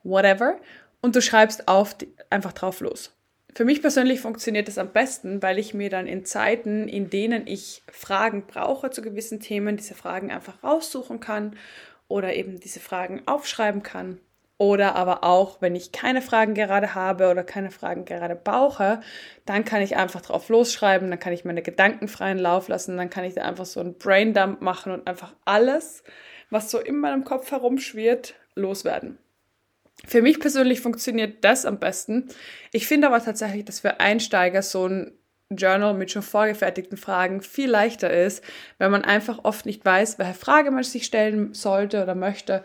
whatever, 0.02 0.58
und 1.00 1.14
du 1.14 1.22
schreibst 1.22 1.68
auf, 1.68 1.94
einfach 2.28 2.54
drauf 2.54 2.80
los. 2.80 3.12
Für 3.54 3.64
mich 3.64 3.82
persönlich 3.82 4.18
funktioniert 4.18 4.66
das 4.66 4.76
am 4.76 4.90
besten, 4.90 5.40
weil 5.40 5.60
ich 5.60 5.74
mir 5.74 5.90
dann 5.90 6.08
in 6.08 6.24
Zeiten, 6.24 6.88
in 6.88 7.08
denen 7.08 7.46
ich 7.46 7.84
Fragen 7.86 8.48
brauche 8.48 8.90
zu 8.90 9.00
gewissen 9.00 9.38
Themen, 9.38 9.76
diese 9.76 9.94
Fragen 9.94 10.32
einfach 10.32 10.64
raussuchen 10.64 11.20
kann 11.20 11.56
oder 12.08 12.34
eben 12.34 12.58
diese 12.58 12.80
Fragen 12.80 13.22
aufschreiben 13.26 13.84
kann 13.84 14.18
oder 14.64 14.96
aber 14.96 15.24
auch, 15.24 15.60
wenn 15.60 15.76
ich 15.76 15.92
keine 15.92 16.22
Fragen 16.22 16.54
gerade 16.54 16.94
habe 16.94 17.28
oder 17.30 17.44
keine 17.44 17.70
Fragen 17.70 18.06
gerade 18.06 18.34
brauche, 18.34 19.00
dann 19.44 19.66
kann 19.66 19.82
ich 19.82 19.96
einfach 19.96 20.22
drauf 20.22 20.48
losschreiben, 20.48 21.10
dann 21.10 21.18
kann 21.18 21.34
ich 21.34 21.44
meine 21.44 21.60
Gedanken 21.60 22.08
freien 22.08 22.38
Lauf 22.38 22.68
lassen, 22.68 22.96
dann 22.96 23.10
kann 23.10 23.24
ich 23.24 23.34
da 23.34 23.42
einfach 23.42 23.66
so 23.66 23.80
einen 23.80 23.98
Braindump 23.98 24.62
machen 24.62 24.92
und 24.92 25.06
einfach 25.06 25.34
alles, 25.44 26.02
was 26.48 26.70
so 26.70 26.78
in 26.78 26.98
meinem 26.98 27.24
Kopf 27.24 27.50
herumschwirrt, 27.50 28.36
loswerden. 28.54 29.18
Für 30.06 30.22
mich 30.22 30.40
persönlich 30.40 30.80
funktioniert 30.80 31.44
das 31.44 31.66
am 31.66 31.78
besten. 31.78 32.28
Ich 32.72 32.86
finde 32.86 33.08
aber 33.08 33.22
tatsächlich, 33.22 33.66
dass 33.66 33.80
für 33.80 34.00
Einsteiger 34.00 34.62
so 34.62 34.86
ein 34.88 35.12
Journal 35.50 35.92
mit 35.92 36.10
schon 36.10 36.22
vorgefertigten 36.22 36.96
Fragen 36.96 37.42
viel 37.42 37.68
leichter 37.68 38.10
ist, 38.10 38.42
weil 38.78 38.88
man 38.88 39.04
einfach 39.04 39.44
oft 39.44 39.66
nicht 39.66 39.84
weiß, 39.84 40.18
welche 40.18 40.32
Frage 40.32 40.70
man 40.70 40.84
sich 40.84 41.04
stellen 41.04 41.52
sollte 41.52 42.02
oder 42.02 42.14
möchte 42.14 42.64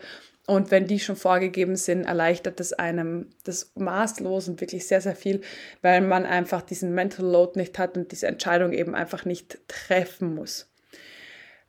und 0.50 0.72
wenn 0.72 0.88
die 0.88 0.98
schon 0.98 1.14
vorgegeben 1.14 1.76
sind, 1.76 2.04
erleichtert 2.04 2.58
das 2.58 2.72
einem 2.72 3.26
das 3.44 3.70
maßlos 3.76 4.48
und 4.48 4.60
wirklich 4.60 4.86
sehr, 4.86 5.00
sehr 5.00 5.14
viel, 5.14 5.42
weil 5.80 6.00
man 6.00 6.26
einfach 6.26 6.62
diesen 6.62 6.92
Mental 6.92 7.24
Load 7.24 7.52
nicht 7.54 7.78
hat 7.78 7.96
und 7.96 8.10
diese 8.10 8.26
Entscheidung 8.26 8.72
eben 8.72 8.96
einfach 8.96 9.24
nicht 9.24 9.60
treffen 9.68 10.34
muss. 10.34 10.68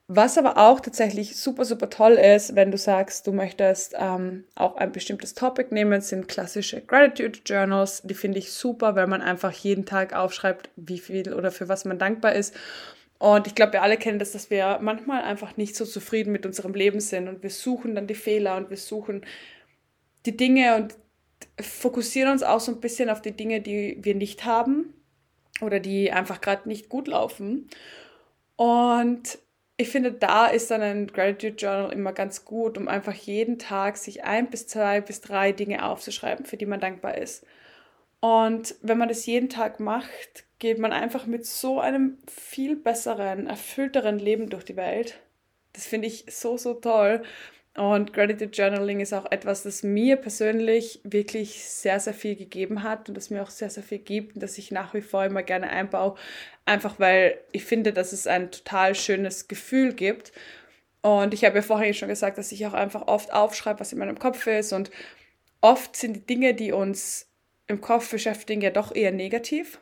Was 0.07 0.37
aber 0.37 0.57
auch 0.57 0.79
tatsächlich 0.79 1.37
super, 1.37 1.63
super 1.63 1.91
toll 1.91 2.13
ist, 2.13 2.55
wenn 2.55 2.71
du 2.71 2.77
sagst, 2.77 3.27
du 3.27 3.33
möchtest 3.33 3.93
ähm, 3.97 4.45
auch 4.55 4.75
ein 4.75 4.91
bestimmtes 4.91 5.35
Topic 5.35 5.71
nehmen, 5.71 6.01
sind 6.01 6.27
klassische 6.27 6.81
Gratitude 6.81 7.39
Journals. 7.45 8.01
Die 8.03 8.15
finde 8.15 8.39
ich 8.39 8.51
super, 8.51 8.95
weil 8.95 9.07
man 9.07 9.21
einfach 9.21 9.53
jeden 9.53 9.85
Tag 9.85 10.13
aufschreibt, 10.13 10.69
wie 10.75 10.99
viel 10.99 11.33
oder 11.33 11.51
für 11.51 11.69
was 11.69 11.85
man 11.85 11.99
dankbar 11.99 12.33
ist. 12.33 12.55
Und 13.21 13.45
ich 13.45 13.53
glaube, 13.53 13.73
wir 13.73 13.83
alle 13.83 13.97
kennen 13.97 14.17
das, 14.17 14.31
dass 14.31 14.49
wir 14.49 14.79
manchmal 14.81 15.21
einfach 15.21 15.55
nicht 15.55 15.75
so 15.75 15.85
zufrieden 15.85 16.31
mit 16.31 16.43
unserem 16.43 16.73
Leben 16.73 16.99
sind 16.99 17.27
und 17.27 17.43
wir 17.43 17.51
suchen 17.51 17.93
dann 17.93 18.07
die 18.07 18.15
Fehler 18.15 18.57
und 18.57 18.71
wir 18.71 18.77
suchen 18.77 19.23
die 20.25 20.35
Dinge 20.35 20.75
und 20.75 20.95
fokussieren 21.63 22.31
uns 22.31 22.41
auch 22.41 22.59
so 22.59 22.71
ein 22.71 22.81
bisschen 22.81 23.11
auf 23.11 23.21
die 23.21 23.33
Dinge, 23.33 23.61
die 23.61 23.99
wir 24.01 24.15
nicht 24.15 24.43
haben 24.45 24.95
oder 25.61 25.79
die 25.79 26.11
einfach 26.11 26.41
gerade 26.41 26.67
nicht 26.67 26.89
gut 26.89 27.07
laufen. 27.07 27.69
Und 28.55 29.37
ich 29.77 29.89
finde, 29.89 30.13
da 30.13 30.47
ist 30.47 30.71
dann 30.71 30.81
ein 30.81 31.05
Gratitude 31.05 31.57
Journal 31.57 31.93
immer 31.93 32.13
ganz 32.13 32.43
gut, 32.43 32.75
um 32.75 32.87
einfach 32.87 33.13
jeden 33.13 33.59
Tag 33.59 33.97
sich 33.97 34.23
ein 34.23 34.49
bis 34.49 34.65
zwei 34.65 34.99
bis 34.99 35.21
drei 35.21 35.51
Dinge 35.51 35.85
aufzuschreiben, 35.85 36.47
für 36.47 36.57
die 36.57 36.65
man 36.65 36.79
dankbar 36.79 37.19
ist. 37.19 37.45
Und 38.21 38.75
wenn 38.81 38.99
man 38.99 39.09
das 39.09 39.25
jeden 39.25 39.49
Tag 39.49 39.79
macht, 39.79 40.45
geht 40.59 40.77
man 40.77 40.93
einfach 40.93 41.25
mit 41.25 41.45
so 41.45 41.79
einem 41.79 42.19
viel 42.27 42.75
besseren, 42.75 43.47
erfüllteren 43.47 44.19
Leben 44.19 44.49
durch 44.49 44.63
die 44.63 44.75
Welt. 44.75 45.19
Das 45.73 45.87
finde 45.87 46.07
ich 46.07 46.25
so, 46.29 46.55
so 46.55 46.75
toll. 46.75 47.23
Und 47.75 48.13
Gratitude 48.13 48.51
Journaling 48.51 48.99
ist 48.99 49.13
auch 49.13 49.31
etwas, 49.31 49.63
das 49.63 49.81
mir 49.81 50.17
persönlich 50.17 50.99
wirklich 51.03 51.63
sehr, 51.63 51.99
sehr 51.99 52.13
viel 52.13 52.35
gegeben 52.35 52.83
hat 52.83 53.07
und 53.07 53.15
das 53.15 53.29
mir 53.29 53.41
auch 53.41 53.49
sehr, 53.49 53.69
sehr 53.69 53.81
viel 53.81 53.99
gibt 53.99 54.35
und 54.35 54.43
das 54.43 54.57
ich 54.57 54.71
nach 54.71 54.93
wie 54.93 55.01
vor 55.01 55.23
immer 55.25 55.41
gerne 55.41 55.69
einbaue. 55.69 56.15
Einfach 56.65 56.99
weil 56.99 57.39
ich 57.53 57.63
finde, 57.63 57.93
dass 57.93 58.11
es 58.11 58.27
ein 58.27 58.51
total 58.51 58.93
schönes 58.93 59.47
Gefühl 59.47 59.93
gibt. 59.93 60.31
Und 61.01 61.33
ich 61.33 61.45
habe 61.45 61.55
ja 61.55 61.61
vorhin 61.63 61.93
schon 61.93 62.09
gesagt, 62.09 62.37
dass 62.37 62.51
ich 62.51 62.67
auch 62.67 62.73
einfach 62.73 63.07
oft 63.07 63.33
aufschreibe, 63.33 63.79
was 63.79 63.93
in 63.93 63.99
meinem 63.99 64.19
Kopf 64.19 64.45
ist. 64.45 64.73
Und 64.73 64.91
oft 65.61 65.95
sind 65.95 66.13
die 66.13 66.25
Dinge, 66.27 66.53
die 66.53 66.73
uns 66.73 67.30
im 67.71 67.81
Kopf 67.81 68.11
beschäftigen, 68.11 68.61
ja 68.61 68.69
doch 68.69 68.93
eher 68.93 69.11
negativ. 69.11 69.79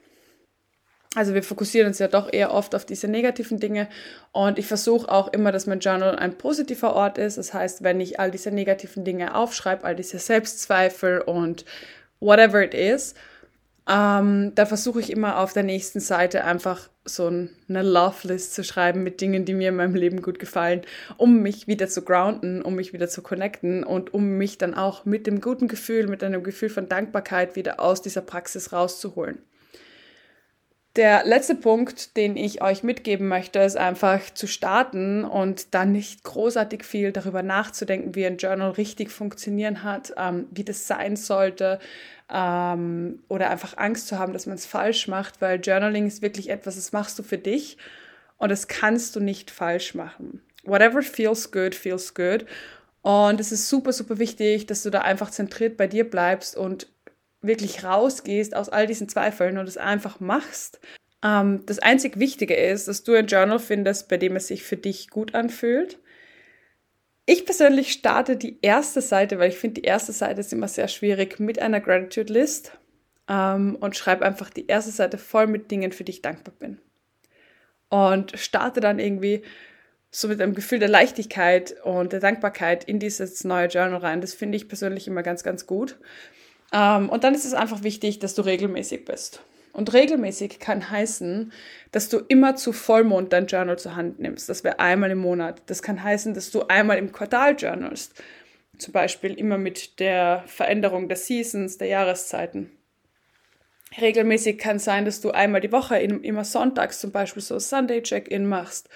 Also 1.16 1.34
wir 1.34 1.42
fokussieren 1.42 1.88
uns 1.88 1.98
ja 1.98 2.08
doch 2.08 2.32
eher 2.32 2.54
oft 2.54 2.76
auf 2.76 2.86
diese 2.86 3.08
negativen 3.08 3.60
Dinge 3.60 3.90
und 4.32 4.60
ich 4.60 4.68
versuche 4.68 5.12
auch 5.12 5.34
immer, 5.34 5.52
dass 5.52 5.66
mein 5.66 5.80
Journal 5.80 6.16
ein 6.16 6.38
positiver 6.38 6.96
Ort 6.96 7.18
ist. 7.18 7.40
Das 7.40 7.52
heißt, 7.52 7.84
wenn 7.84 8.00
ich 8.00 8.20
all 8.20 8.30
diese 8.30 8.52
negativen 8.52 9.04
Dinge 9.04 9.36
aufschreibe, 9.36 9.84
all 9.84 9.96
diese 9.96 10.20
Selbstzweifel 10.20 11.22
und 11.22 11.66
whatever 12.20 12.64
it 12.64 12.76
is, 12.76 13.16
ähm, 13.90 14.54
da 14.54 14.68
versuche 14.68 15.00
ich 15.00 15.12
immer 15.12 15.40
auf 15.40 15.54
der 15.54 15.64
nächsten 15.64 16.00
Seite 16.00 16.44
einfach 16.44 16.90
so 17.06 17.26
eine 17.28 17.82
Love 17.82 18.28
List 18.28 18.54
zu 18.54 18.64
schreiben 18.64 19.02
mit 19.02 19.20
Dingen, 19.20 19.46
die 19.46 19.56
mir 19.56 19.70
in 19.70 19.78
meinem 19.78 19.96
Leben 19.96 20.22
gut 20.22 20.38
gefallen, 20.38 20.82
um 21.18 21.42
mich 21.42 21.68
wieder 21.68 21.88
zu 21.88 22.04
grounden, 22.04 22.62
um 22.62 22.76
mich 22.76 22.94
wieder 22.94 23.10
zu 23.10 23.24
connecten 23.24 23.84
und 23.84 24.14
um 24.14 24.38
mich 24.38 24.60
dann 24.60 24.76
auch 24.76 25.06
mit 25.06 25.26
dem 25.26 25.42
guten 25.42 25.68
Gefühl, 25.68 26.08
mit 26.08 26.24
einem 26.24 26.44
Gefühl 26.44 26.70
von 26.70 26.88
Dankbarkeit 26.88 27.56
wieder 27.56 27.80
aus 27.80 28.04
dieser 28.04 28.22
Praxis 28.22 28.72
rauszuholen. 28.72 29.40
Der 30.96 31.24
letzte 31.24 31.56
Punkt, 31.56 32.18
den 32.18 32.36
ich 32.36 32.62
euch 32.62 32.84
mitgeben 32.84 33.28
möchte, 33.28 33.60
ist 33.60 33.78
einfach 33.78 34.22
zu 34.34 34.48
starten 34.48 35.24
und 35.24 35.74
dann 35.74 35.92
nicht 35.92 36.24
großartig 36.24 36.84
viel 36.84 37.12
darüber 37.12 37.42
nachzudenken, 37.42 38.16
wie 38.16 38.26
ein 38.26 38.38
Journal 38.38 38.72
richtig 38.72 39.10
funktionieren 39.10 39.84
hat, 39.84 40.14
ähm, 40.18 40.48
wie 40.52 40.64
das 40.64 40.88
sein 40.88 41.16
sollte 41.16 41.80
ähm, 42.32 43.20
oder 43.28 43.50
einfach 43.50 43.78
Angst 43.78 44.08
zu 44.08 44.20
haben, 44.20 44.34
dass 44.34 44.46
man 44.46 44.56
es 44.56 44.66
falsch 44.66 45.08
macht, 45.08 45.42
weil 45.42 45.60
Journaling 45.60 46.08
ist 46.08 46.22
wirklich 46.22 46.50
etwas, 46.50 46.76
das 46.76 46.92
machst 46.92 47.18
du 47.18 47.24
für 47.24 47.38
dich 47.38 47.78
und 48.38 48.50
das 48.50 48.68
kannst 48.68 49.16
du 49.16 49.20
nicht 49.20 49.52
falsch 49.52 49.96
machen. 49.96 50.42
Whatever 50.64 51.02
feels 51.02 51.52
good, 51.52 51.74
feels 51.74 52.14
good. 52.14 52.46
Und 53.02 53.40
es 53.40 53.52
ist 53.52 53.70
super, 53.70 53.94
super 53.94 54.20
wichtig, 54.20 54.68
dass 54.68 54.84
du 54.84 54.90
da 54.90 55.02
einfach 55.02 55.32
zentriert 55.32 55.78
bei 55.78 55.88
dir 55.88 56.10
bleibst 56.10 56.58
und 56.58 56.88
wirklich 57.42 57.84
rausgehst 57.84 58.56
aus 58.56 58.70
all 58.70 58.86
diesen 58.86 59.08
Zweifeln 59.08 59.58
und 59.58 59.68
es 59.68 59.78
einfach 59.78 60.20
machst. 60.20 60.80
Ähm, 61.24 61.64
das 61.66 61.80
einzig 61.80 62.20
Wichtige 62.20 62.56
ist, 62.56 62.88
dass 62.88 63.04
du 63.04 63.14
ein 63.14 63.28
Journal 63.28 63.60
findest, 63.60 64.10
bei 64.10 64.18
dem 64.18 64.36
es 64.36 64.48
sich 64.48 64.64
für 64.64 64.78
dich 64.78 65.10
gut 65.10 65.34
anfühlt. 65.34 65.98
Ich 67.32 67.46
persönlich 67.46 67.92
starte 67.92 68.38
die 68.38 68.58
erste 68.64 69.02
Seite, 69.02 69.38
weil 69.38 69.50
ich 69.50 69.60
finde, 69.60 69.82
die 69.82 69.88
erste 69.88 70.12
Seite 70.12 70.40
ist 70.40 70.52
immer 70.52 70.68
sehr 70.68 70.88
schwierig, 70.88 71.40
mit 71.40 71.60
einer 71.60 71.80
Gratitude 71.80 72.34
List 72.34 72.72
ähm, 73.28 73.78
und 73.80 73.96
schreibe 73.96 74.26
einfach 74.26 74.50
die 74.50 74.66
erste 74.66 74.90
Seite 74.90 75.20
voll 75.20 75.46
mit 75.46 75.70
Dingen, 75.70 75.92
für 75.92 76.04
die 76.04 76.14
ich 76.14 76.24
dankbar 76.24 76.56
bin. 76.58 76.80
Und 77.90 78.32
starte 78.40 78.80
dann 78.80 78.98
irgendwie 78.98 79.44
so 80.10 80.28
mit 80.28 80.42
einem 80.42 80.56
Gefühl 80.56 80.80
der 80.80 80.90
Leichtigkeit 80.90 81.76
und 81.84 82.14
der 82.14 82.20
Dankbarkeit 82.20 82.86
in 82.86 82.98
dieses 82.98 83.44
neue 83.44 83.68
Journal 83.68 84.00
rein. 84.00 84.22
Das 84.22 84.34
finde 84.34 84.56
ich 84.56 84.68
persönlich 84.68 85.08
immer 85.08 85.22
ganz, 85.22 85.44
ganz 85.44 85.68
gut. 85.68 86.00
Ähm, 86.74 87.10
und 87.10 87.24
dann 87.24 87.36
ist 87.36 87.46
es 87.46 87.54
einfach 87.54 87.84
wichtig, 87.84 88.18
dass 88.18 88.34
du 88.34 88.42
regelmäßig 88.42 89.06
bist. 89.06 89.44
Und 89.74 89.94
regelmäßig 89.94 90.60
kann 90.60 90.90
heißen, 90.90 91.52
dass 91.92 92.10
du 92.10 92.20
immer 92.28 92.56
zu 92.56 92.74
Vollmond 92.74 93.32
dein 93.34 93.48
Journal 93.48 93.78
zur 93.78 93.96
Hand 93.96 94.20
nimmst. 94.20 94.50
Das 94.50 94.64
wäre 94.64 94.80
einmal 94.80 95.12
im 95.12 95.20
Monat. 95.20 95.62
Das 95.68 95.82
kann 95.82 96.04
heißen, 96.04 96.34
dass 96.34 96.52
du 96.52 96.64
einmal 96.68 96.98
im 96.98 97.12
Quartal 97.12 97.56
journalst. 97.58 98.22
Zum 98.78 98.94
Beispiel 98.94 99.34
immer 99.34 99.58
mit 99.58 100.00
der 100.00 100.44
Veränderung 100.48 101.08
der 101.08 101.18
Seasons, 101.18 101.78
der 101.78 101.88
Jahreszeiten. 101.88 102.72
Regelmäßig 104.00 104.58
kann 104.58 104.80
sein, 104.80 105.06
dass 105.06 105.22
du 105.22 105.32
einmal 105.32 105.62
die 105.62 105.72
Woche 105.72 105.98
immer 106.00 106.44
sonntags 106.44 107.00
zum 107.00 107.12
Beispiel 107.12 107.42
so 107.42 107.60
Sunday 107.60 108.02
Check-in 108.02 108.48
machst. 108.48 108.90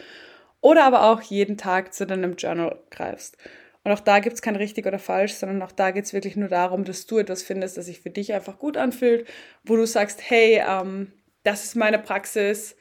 Oder 0.61 0.85
aber 0.85 1.03
auch 1.03 1.21
jeden 1.21 1.57
Tag 1.57 1.93
zu 1.93 2.05
deinem 2.05 2.35
Journal 2.35 2.79
greifst. 2.89 3.37
Und 3.83 3.91
auch 3.91 3.99
da 3.99 4.19
gibt 4.19 4.35
es 4.35 4.41
kein 4.41 4.55
richtig 4.55 4.85
oder 4.85 4.99
falsch, 4.99 5.33
sondern 5.33 5.61
auch 5.61 5.71
da 5.71 5.91
geht 5.91 6.05
es 6.05 6.13
wirklich 6.13 6.35
nur 6.35 6.47
darum, 6.47 6.85
dass 6.85 7.05
du 7.05 7.17
etwas 7.17 7.43
findest, 7.43 7.77
das 7.77 7.85
sich 7.85 7.99
für 7.99 8.09
dich 8.09 8.33
einfach 8.33 8.57
gut 8.57 8.77
anfühlt, 8.77 9.27
wo 9.63 9.75
du 9.75 9.85
sagst, 9.85 10.21
hey, 10.29 10.61
ähm, 10.65 11.11
das 11.43 11.65
ist 11.65 11.75
meine 11.75 11.99
Praxis, 11.99 12.77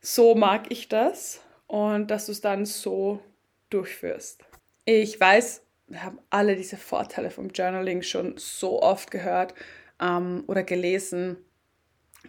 so 0.00 0.34
mag 0.34 0.70
ich 0.70 0.88
das 0.88 1.42
und 1.66 2.10
dass 2.10 2.26
du 2.26 2.32
es 2.32 2.40
dann 2.40 2.64
so 2.64 3.20
durchführst. 3.68 4.42
Ich 4.86 5.20
weiß, 5.20 5.62
wir 5.88 6.02
haben 6.02 6.18
alle 6.30 6.56
diese 6.56 6.78
Vorteile 6.78 7.30
vom 7.30 7.50
Journaling 7.50 8.02
schon 8.02 8.34
so 8.38 8.82
oft 8.82 9.10
gehört 9.10 9.54
ähm, 10.00 10.44
oder 10.46 10.62
gelesen. 10.62 11.36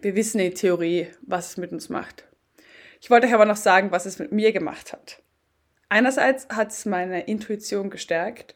Wir 0.02 0.16
wissen 0.16 0.40
in 0.40 0.56
Theorie, 0.56 1.08
was 1.22 1.52
es 1.52 1.58
mit 1.58 1.72
uns 1.72 1.88
macht. 1.88 2.26
Ich 3.02 3.10
wollte 3.10 3.28
euch 3.28 3.34
aber 3.34 3.46
noch 3.46 3.56
sagen, 3.56 3.92
was 3.92 4.06
es 4.06 4.20
mit 4.20 4.34
mir 4.34 4.52
gemacht 4.52 4.92
hat. 4.92 5.22
Einerseits 5.90 6.48
hat 6.50 6.72
es 6.72 6.86
meine 6.86 7.22
Intuition 7.22 7.90
gestärkt, 7.90 8.56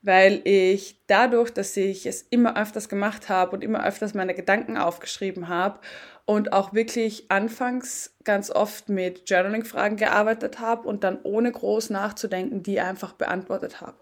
weil 0.00 0.40
ich 0.44 1.04
dadurch, 1.06 1.50
dass 1.50 1.76
ich 1.76 2.06
es 2.06 2.22
immer 2.22 2.56
öfters 2.60 2.88
gemacht 2.88 3.28
habe 3.28 3.52
und 3.52 3.62
immer 3.62 3.84
öfters 3.84 4.14
meine 4.14 4.34
Gedanken 4.34 4.76
aufgeschrieben 4.76 5.48
habe 5.48 5.80
und 6.24 6.52
auch 6.52 6.72
wirklich 6.72 7.30
anfangs 7.30 8.16
ganz 8.24 8.50
oft 8.50 8.88
mit 8.88 9.28
Journaling-Fragen 9.28 9.96
gearbeitet 9.96 10.60
habe 10.60 10.88
und 10.88 11.04
dann 11.04 11.20
ohne 11.22 11.50
groß 11.50 11.90
nachzudenken 11.90 12.62
die 12.62 12.80
einfach 12.80 13.12
beantwortet 13.12 13.80
habe. 13.80 13.98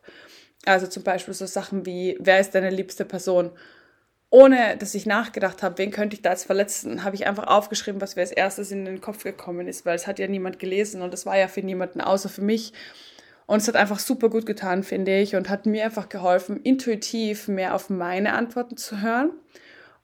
Also 0.67 0.87
zum 0.87 1.03
Beispiel 1.03 1.35
so 1.35 1.47
Sachen 1.47 1.87
wie, 1.87 2.19
wer 2.21 2.41
ist 2.41 2.55
deine 2.55 2.71
liebste 2.71 3.05
Person? 3.05 3.51
Ohne 4.31 4.77
dass 4.77 4.95
ich 4.95 5.07
nachgedacht 5.07 5.63
habe, 5.63 5.79
wen 5.79 5.91
könnte 5.91 6.15
ich 6.15 6.23
da 6.23 6.31
jetzt 6.31 6.45
verletzen, 6.45 7.03
habe 7.03 7.17
ich 7.17 7.27
einfach 7.27 7.49
aufgeschrieben, 7.49 8.01
was 8.01 8.15
mir 8.15 8.23
als 8.23 8.31
erstes 8.31 8.71
in 8.71 8.85
den 8.85 9.01
Kopf 9.01 9.25
gekommen 9.25 9.67
ist, 9.67 9.85
weil 9.85 9.97
es 9.97 10.07
hat 10.07 10.21
ja 10.21 10.29
niemand 10.29 10.61
gelesen 10.61 11.03
und 11.03 11.13
es 11.13 11.27
war 11.27 11.37
ja 11.37 11.49
für 11.49 11.63
niemanden 11.63 12.01
außer 12.01 12.29
für 12.29 12.43
mich. 12.43 12.73
Und 13.47 13.61
es 13.61 13.67
hat 13.67 13.75
einfach 13.75 13.99
super 13.99 14.31
gut 14.31 14.47
getan, 14.47 14.85
finde 14.85 15.19
ich, 15.19 15.35
und 15.35 15.49
hat 15.49 15.67
mir 15.67 15.85
einfach 15.85 16.09
geholfen, 16.09 16.63
intuitiv 16.63 17.49
mehr 17.49 17.75
auf 17.75 17.91
meine 17.91 18.35
Antworten 18.35 18.77
zu 18.77 19.03
hören 19.03 19.33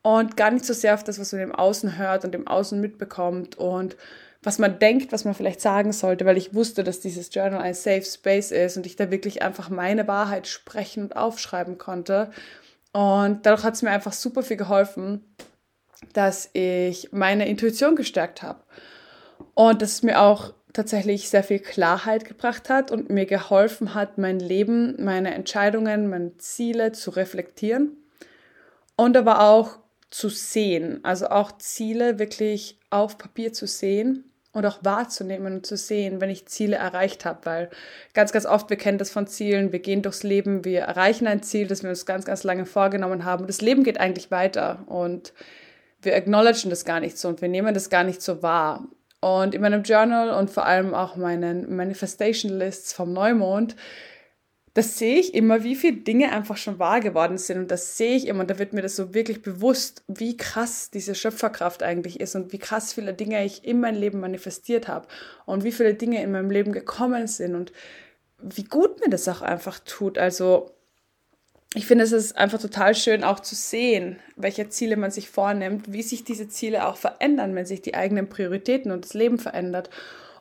und 0.02 0.36
gar 0.36 0.50
nicht 0.50 0.64
so 0.64 0.74
sehr 0.74 0.94
auf 0.94 1.04
das, 1.04 1.20
was 1.20 1.32
man 1.32 1.42
im 1.42 1.54
Außen 1.54 1.96
hört 1.96 2.24
und 2.24 2.34
im 2.34 2.48
Außen 2.48 2.80
mitbekommt 2.80 3.56
und 3.56 3.96
was 4.42 4.58
man 4.58 4.80
denkt, 4.80 5.12
was 5.12 5.24
man 5.24 5.34
vielleicht 5.34 5.60
sagen 5.60 5.92
sollte, 5.92 6.24
weil 6.24 6.36
ich 6.36 6.54
wusste, 6.54 6.82
dass 6.82 7.00
dieses 7.00 7.32
Journal 7.32 7.60
ein 7.60 7.74
Safe 7.74 8.02
Space 8.02 8.50
ist 8.50 8.76
und 8.76 8.86
ich 8.86 8.96
da 8.96 9.12
wirklich 9.12 9.42
einfach 9.42 9.70
meine 9.70 10.08
Wahrheit 10.08 10.48
sprechen 10.48 11.04
und 11.04 11.16
aufschreiben 11.16 11.78
konnte. 11.78 12.30
Und 12.96 13.44
dadurch 13.44 13.62
hat 13.62 13.74
es 13.74 13.82
mir 13.82 13.90
einfach 13.90 14.14
super 14.14 14.42
viel 14.42 14.56
geholfen, 14.56 15.22
dass 16.14 16.48
ich 16.54 17.12
meine 17.12 17.46
Intuition 17.46 17.94
gestärkt 17.94 18.42
habe. 18.42 18.62
Und 19.52 19.82
dass 19.82 19.92
es 19.92 20.02
mir 20.02 20.22
auch 20.22 20.54
tatsächlich 20.72 21.28
sehr 21.28 21.44
viel 21.44 21.58
Klarheit 21.58 22.24
gebracht 22.24 22.70
hat 22.70 22.90
und 22.90 23.10
mir 23.10 23.26
geholfen 23.26 23.92
hat, 23.92 24.16
mein 24.16 24.40
Leben, 24.40 24.96
meine 25.04 25.34
Entscheidungen, 25.34 26.08
meine 26.08 26.38
Ziele 26.38 26.92
zu 26.92 27.10
reflektieren 27.10 27.98
und 28.96 29.14
aber 29.14 29.42
auch 29.42 29.78
zu 30.08 30.30
sehen, 30.30 31.00
also 31.02 31.26
auch 31.26 31.58
Ziele 31.58 32.18
wirklich 32.18 32.78
auf 32.88 33.18
Papier 33.18 33.52
zu 33.52 33.66
sehen 33.66 34.24
und 34.56 34.64
auch 34.64 34.78
wahrzunehmen 34.80 35.56
und 35.56 35.66
zu 35.66 35.76
sehen, 35.76 36.18
wenn 36.22 36.30
ich 36.30 36.46
Ziele 36.46 36.76
erreicht 36.76 37.26
habe, 37.26 37.40
weil 37.44 37.70
ganz, 38.14 38.32
ganz 38.32 38.46
oft, 38.46 38.70
wir 38.70 38.78
kennen 38.78 38.96
das 38.96 39.10
von 39.10 39.26
Zielen, 39.26 39.70
wir 39.70 39.80
gehen 39.80 40.00
durchs 40.00 40.22
Leben, 40.22 40.64
wir 40.64 40.80
erreichen 40.80 41.26
ein 41.26 41.42
Ziel, 41.42 41.66
das 41.66 41.82
wir 41.82 41.90
uns 41.90 42.06
ganz, 42.06 42.24
ganz 42.24 42.42
lange 42.42 42.64
vorgenommen 42.64 43.26
haben. 43.26 43.46
Das 43.46 43.60
Leben 43.60 43.84
geht 43.84 44.00
eigentlich 44.00 44.30
weiter 44.30 44.78
und 44.86 45.34
wir 46.00 46.16
acknowledgen 46.16 46.70
das 46.70 46.86
gar 46.86 47.00
nicht 47.00 47.18
so 47.18 47.28
und 47.28 47.42
wir 47.42 47.50
nehmen 47.50 47.74
das 47.74 47.90
gar 47.90 48.02
nicht 48.02 48.22
so 48.22 48.42
wahr. 48.42 48.88
Und 49.20 49.54
in 49.54 49.60
meinem 49.60 49.82
Journal 49.82 50.30
und 50.30 50.50
vor 50.50 50.64
allem 50.64 50.94
auch 50.94 51.16
meinen 51.16 51.76
Manifestation 51.76 52.50
Lists 52.50 52.94
vom 52.94 53.12
Neumond 53.12 53.76
das 54.76 54.98
sehe 54.98 55.18
ich 55.18 55.32
immer, 55.32 55.64
wie 55.64 55.74
viele 55.74 55.96
Dinge 55.96 56.32
einfach 56.32 56.58
schon 56.58 56.78
wahr 56.78 57.00
geworden 57.00 57.38
sind. 57.38 57.56
Und 57.56 57.70
das 57.70 57.96
sehe 57.96 58.14
ich 58.14 58.26
immer. 58.26 58.40
Und 58.40 58.50
da 58.50 58.58
wird 58.58 58.74
mir 58.74 58.82
das 58.82 58.94
so 58.94 59.14
wirklich 59.14 59.40
bewusst, 59.40 60.04
wie 60.06 60.36
krass 60.36 60.90
diese 60.90 61.14
Schöpferkraft 61.14 61.82
eigentlich 61.82 62.20
ist 62.20 62.34
und 62.34 62.52
wie 62.52 62.58
krass 62.58 62.92
viele 62.92 63.14
Dinge 63.14 63.42
ich 63.42 63.64
in 63.64 63.80
mein 63.80 63.94
Leben 63.94 64.20
manifestiert 64.20 64.86
habe 64.86 65.08
und 65.46 65.64
wie 65.64 65.72
viele 65.72 65.94
Dinge 65.94 66.22
in 66.22 66.30
meinem 66.30 66.50
Leben 66.50 66.72
gekommen 66.72 67.26
sind 67.26 67.54
und 67.54 67.72
wie 68.38 68.64
gut 68.64 69.00
mir 69.00 69.08
das 69.08 69.26
auch 69.28 69.40
einfach 69.40 69.78
tut. 69.78 70.18
Also 70.18 70.70
ich 71.72 71.86
finde, 71.86 72.04
es 72.04 72.12
ist 72.12 72.36
einfach 72.36 72.60
total 72.60 72.94
schön 72.94 73.24
auch 73.24 73.40
zu 73.40 73.54
sehen, 73.54 74.18
welche 74.36 74.68
Ziele 74.68 74.98
man 74.98 75.10
sich 75.10 75.30
vornimmt, 75.30 75.90
wie 75.90 76.02
sich 76.02 76.22
diese 76.22 76.50
Ziele 76.50 76.86
auch 76.86 76.98
verändern, 76.98 77.54
wenn 77.54 77.64
sich 77.64 77.80
die 77.80 77.94
eigenen 77.94 78.28
Prioritäten 78.28 78.92
und 78.92 79.06
das 79.06 79.14
Leben 79.14 79.38
verändert. 79.38 79.88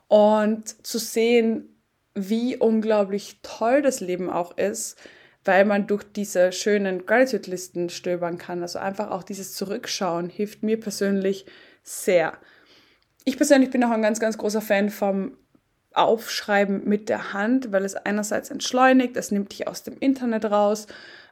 Und 0.10 0.86
zu 0.86 1.00
sehen, 1.00 1.75
wie 2.16 2.58
unglaublich 2.58 3.40
toll 3.44 3.82
das 3.82 4.00
Leben 4.00 4.30
auch 4.30 4.58
ist, 4.58 4.98
weil 5.44 5.66
man 5.66 5.86
durch 5.86 6.04
diese 6.04 6.52
schönen 6.52 7.06
Gratitude-Listen 7.06 7.90
stöbern 7.90 8.38
kann. 8.38 8.62
Also 8.62 8.80
einfach 8.80 9.12
auch 9.12 9.24
dieses 9.24 9.54
Zurückschauen 9.54 10.30
hilft 10.30 10.64
mir 10.64 10.80
persönlich 10.80 11.46
sehr. 11.84 12.38
Ich 13.26 13.38
persönlich 13.38 13.70
bin 13.70 13.84
auch 13.84 13.92
ein 13.92 14.02
ganz, 14.02 14.20
ganz 14.20 14.38
großer 14.38 14.62
Fan 14.62 14.90
vom 14.90 15.38
Aufschreiben 15.94 16.88
mit 16.88 17.10
der 17.10 17.34
Hand, 17.34 17.72
weil 17.72 17.86
es 17.86 17.96
einerseits 17.96 18.50
entschleunigt, 18.50 19.16
es 19.18 19.32
nimmt 19.32 19.52
dich 19.52 19.68
aus 19.68 19.84
dem 19.84 19.98
Internet 20.00 20.46
raus. 20.46 20.88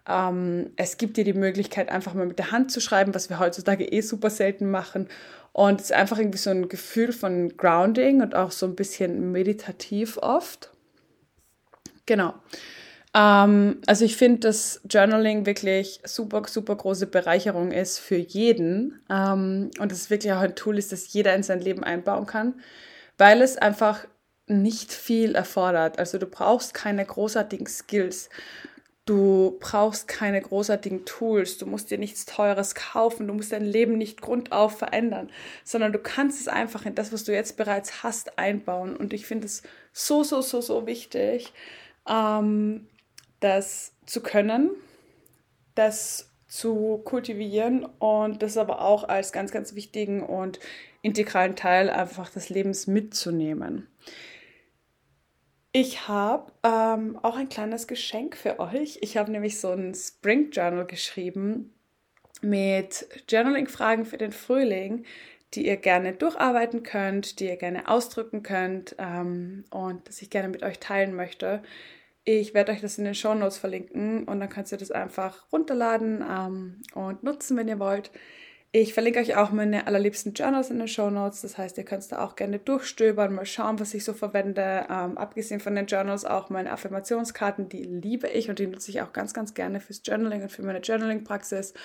Ähm, 0.08 0.72
es 0.76 0.98
gibt 0.98 1.18
dir 1.18 1.24
die 1.24 1.34
Möglichkeit, 1.34 1.90
einfach 1.90 2.14
mal 2.14 2.26
mit 2.26 2.40
der 2.40 2.52
Hand 2.52 2.72
zu 2.72 2.80
schreiben, 2.82 3.14
was 3.14 3.30
wir 3.30 3.40
heutzutage 3.40 3.86
eh 3.86 4.02
super 4.02 4.30
selten 4.30 4.70
machen. 4.70 5.08
Und 5.54 5.80
es 5.80 5.88
ist 5.88 5.94
einfach 5.94 6.18
irgendwie 6.18 6.40
so 6.40 6.50
ein 6.50 6.68
Gefühl 6.68 7.14
von 7.14 7.56
Grounding 7.58 8.22
und 8.22 8.36
auch 8.36 8.52
so 8.52 8.66
ein 8.66 8.76
bisschen 8.76 9.32
meditativ 9.32 10.18
oft. 10.18 10.73
Genau. 12.06 12.34
Ähm, 13.14 13.82
also 13.86 14.06
ich 14.06 14.18
finde, 14.18 14.40
dass 14.40 14.82
Journaling 14.90 15.46
wirklich 15.46 16.02
super, 16.06 16.44
super 16.48 16.76
große 16.76 17.08
Bereicherung 17.08 17.72
ist 17.72 18.00
für 18.00 18.18
jeden. 18.18 19.02
Ähm, 19.10 19.72
und 19.80 19.92
es 19.92 20.10
wirklich 20.10 20.34
auch 20.34 20.40
ein 20.42 20.56
Tool 20.56 20.78
ist, 20.78 20.92
das 20.92 21.14
jeder 21.14 21.36
in 21.36 21.44
sein 21.44 21.62
Leben 21.62 21.84
einbauen 21.84 22.26
kann, 22.26 22.56
weil 23.18 23.42
es 23.42 23.58
einfach 23.58 24.08
nicht 24.48 24.92
viel 24.92 25.36
erfordert. 25.36 26.00
Also 26.00 26.18
du 26.18 26.26
brauchst 26.26 26.74
keine 26.74 27.06
großartigen 27.06 27.68
Skills. 27.68 28.30
Du 29.06 29.58
brauchst 29.60 30.08
keine 30.08 30.40
großartigen 30.40 31.04
Tools, 31.06 31.58
du 31.58 31.66
musst 31.66 31.92
dir 31.92 31.98
nichts 31.98 32.26
Teures 32.26 32.74
kaufen, 32.74 33.28
du 33.28 33.34
musst 33.34 33.52
dein 33.52 33.66
Leben 33.66 33.98
nicht 33.98 34.22
grundauf 34.22 34.78
verändern, 34.78 35.30
sondern 35.66 35.92
du 35.92 36.00
kannst 36.00 36.40
es 36.40 36.48
einfach 36.48 36.86
in 36.86 36.96
das, 36.96 37.12
was 37.12 37.26
du 37.26 37.34
jetzt 37.34 37.58
bereits 37.58 38.02
hast, 38.04 38.40
einbauen. 38.40 38.96
Und 38.96 39.12
ich 39.12 39.26
finde 39.26 39.48
es 39.48 39.62
so, 39.92 40.24
so, 40.24 40.42
so, 40.42 40.62
so 40.62 40.88
wichtig, 40.88 41.52
ähm, 42.08 42.88
das 43.40 43.94
zu 44.06 44.22
können, 44.22 44.72
das 45.76 46.30
zu 46.48 47.02
kultivieren 47.04 47.86
und 48.00 48.44
das 48.44 48.58
aber 48.58 48.82
auch 48.82 49.06
als 49.06 49.32
ganz, 49.32 49.52
ganz 49.52 49.74
wichtigen 49.76 50.22
und 50.22 50.60
integralen 51.02 51.56
Teil 51.56 51.90
einfach 51.90 52.30
des 52.30 52.50
Lebens 52.50 52.86
mitzunehmen. 52.88 53.88
Ich 55.72 56.08
habe 56.08 56.52
ähm, 56.64 57.18
auch 57.24 57.36
ein 57.36 57.50
kleines 57.50 57.88
Geschenk 57.88 58.38
für 58.38 58.60
euch. 58.60 59.00
Ich 59.02 59.18
habe 59.18 59.32
nämlich 59.32 59.60
so 59.60 59.72
ein 59.72 59.96
Spring 59.96 60.52
Journal 60.52 60.86
geschrieben 60.86 61.74
mit 62.42 63.08
Journaling-Fragen 63.28 64.06
für 64.06 64.18
den 64.18 64.32
Frühling, 64.32 65.06
die 65.54 65.68
ihr 65.68 65.78
gerne 65.78 66.14
durcharbeiten 66.14 66.84
könnt, 66.84 67.40
die 67.40 67.48
ihr 67.48 67.58
gerne 67.58 67.88
ausdrücken 67.88 68.44
könnt 68.44 68.96
ähm, 68.98 69.66
und 69.70 70.08
das 70.08 70.22
ich 70.22 70.30
gerne 70.30 70.50
mit 70.50 70.64
euch 70.64 70.80
teilen 70.80 71.16
möchte. 71.16 71.62
Ich 72.26 72.54
werde 72.54 72.72
euch 72.72 72.82
das 72.82 72.98
in 72.98 73.04
den 73.04 73.16
Show 73.16 73.34
Notes 73.34 73.58
verlinken 73.58 74.24
und 74.24 74.40
dann 74.40 74.50
könnt 74.50 74.72
ihr 74.72 74.78
das 74.78 74.92
einfach 74.92 75.46
runterladen 75.52 76.24
ähm, 76.28 76.82
und 76.94 77.24
nutzen, 77.24 77.58
wenn 77.58 77.68
ihr 77.68 77.80
wollt. 77.80 78.12
Ich 78.76 78.96
verlinke 78.96 79.20
euch 79.20 79.36
auch 79.36 79.52
meine 79.52 79.86
allerliebsten 79.86 80.34
Journals 80.34 80.72
in 80.72 80.80
den 80.80 80.88
Show 80.88 81.12
Notes. 81.12 81.42
Das 81.42 81.60
heißt, 81.60 81.78
ihr 81.78 81.86
könnt 81.86 82.12
da 82.12 82.26
auch 82.26 82.36
gerne 82.36 82.58
durchstöbern, 82.58 83.36
mal 83.36 83.46
schauen, 83.46 83.80
was 83.80 83.94
ich 83.94 84.04
so 84.04 84.14
verwende. 84.14 84.88
Ähm, 84.90 85.16
abgesehen 85.18 85.60
von 85.60 85.76
den 85.76 85.86
Journals 85.86 86.26
auch 86.26 86.50
meine 86.50 86.72
Affirmationskarten, 86.72 87.70
die 87.70 87.84
liebe 87.84 88.28
ich 88.30 88.50
und 88.50 88.58
die 88.58 88.66
nutze 88.66 88.90
ich 88.90 89.04
auch 89.04 89.14
ganz, 89.14 89.36
ganz 89.36 89.54
gerne 89.54 89.80
fürs 89.80 90.02
Journaling 90.04 90.42
und 90.42 90.52
für 90.52 90.64
meine 90.64 90.80
Journaling-Praxis 90.80 91.76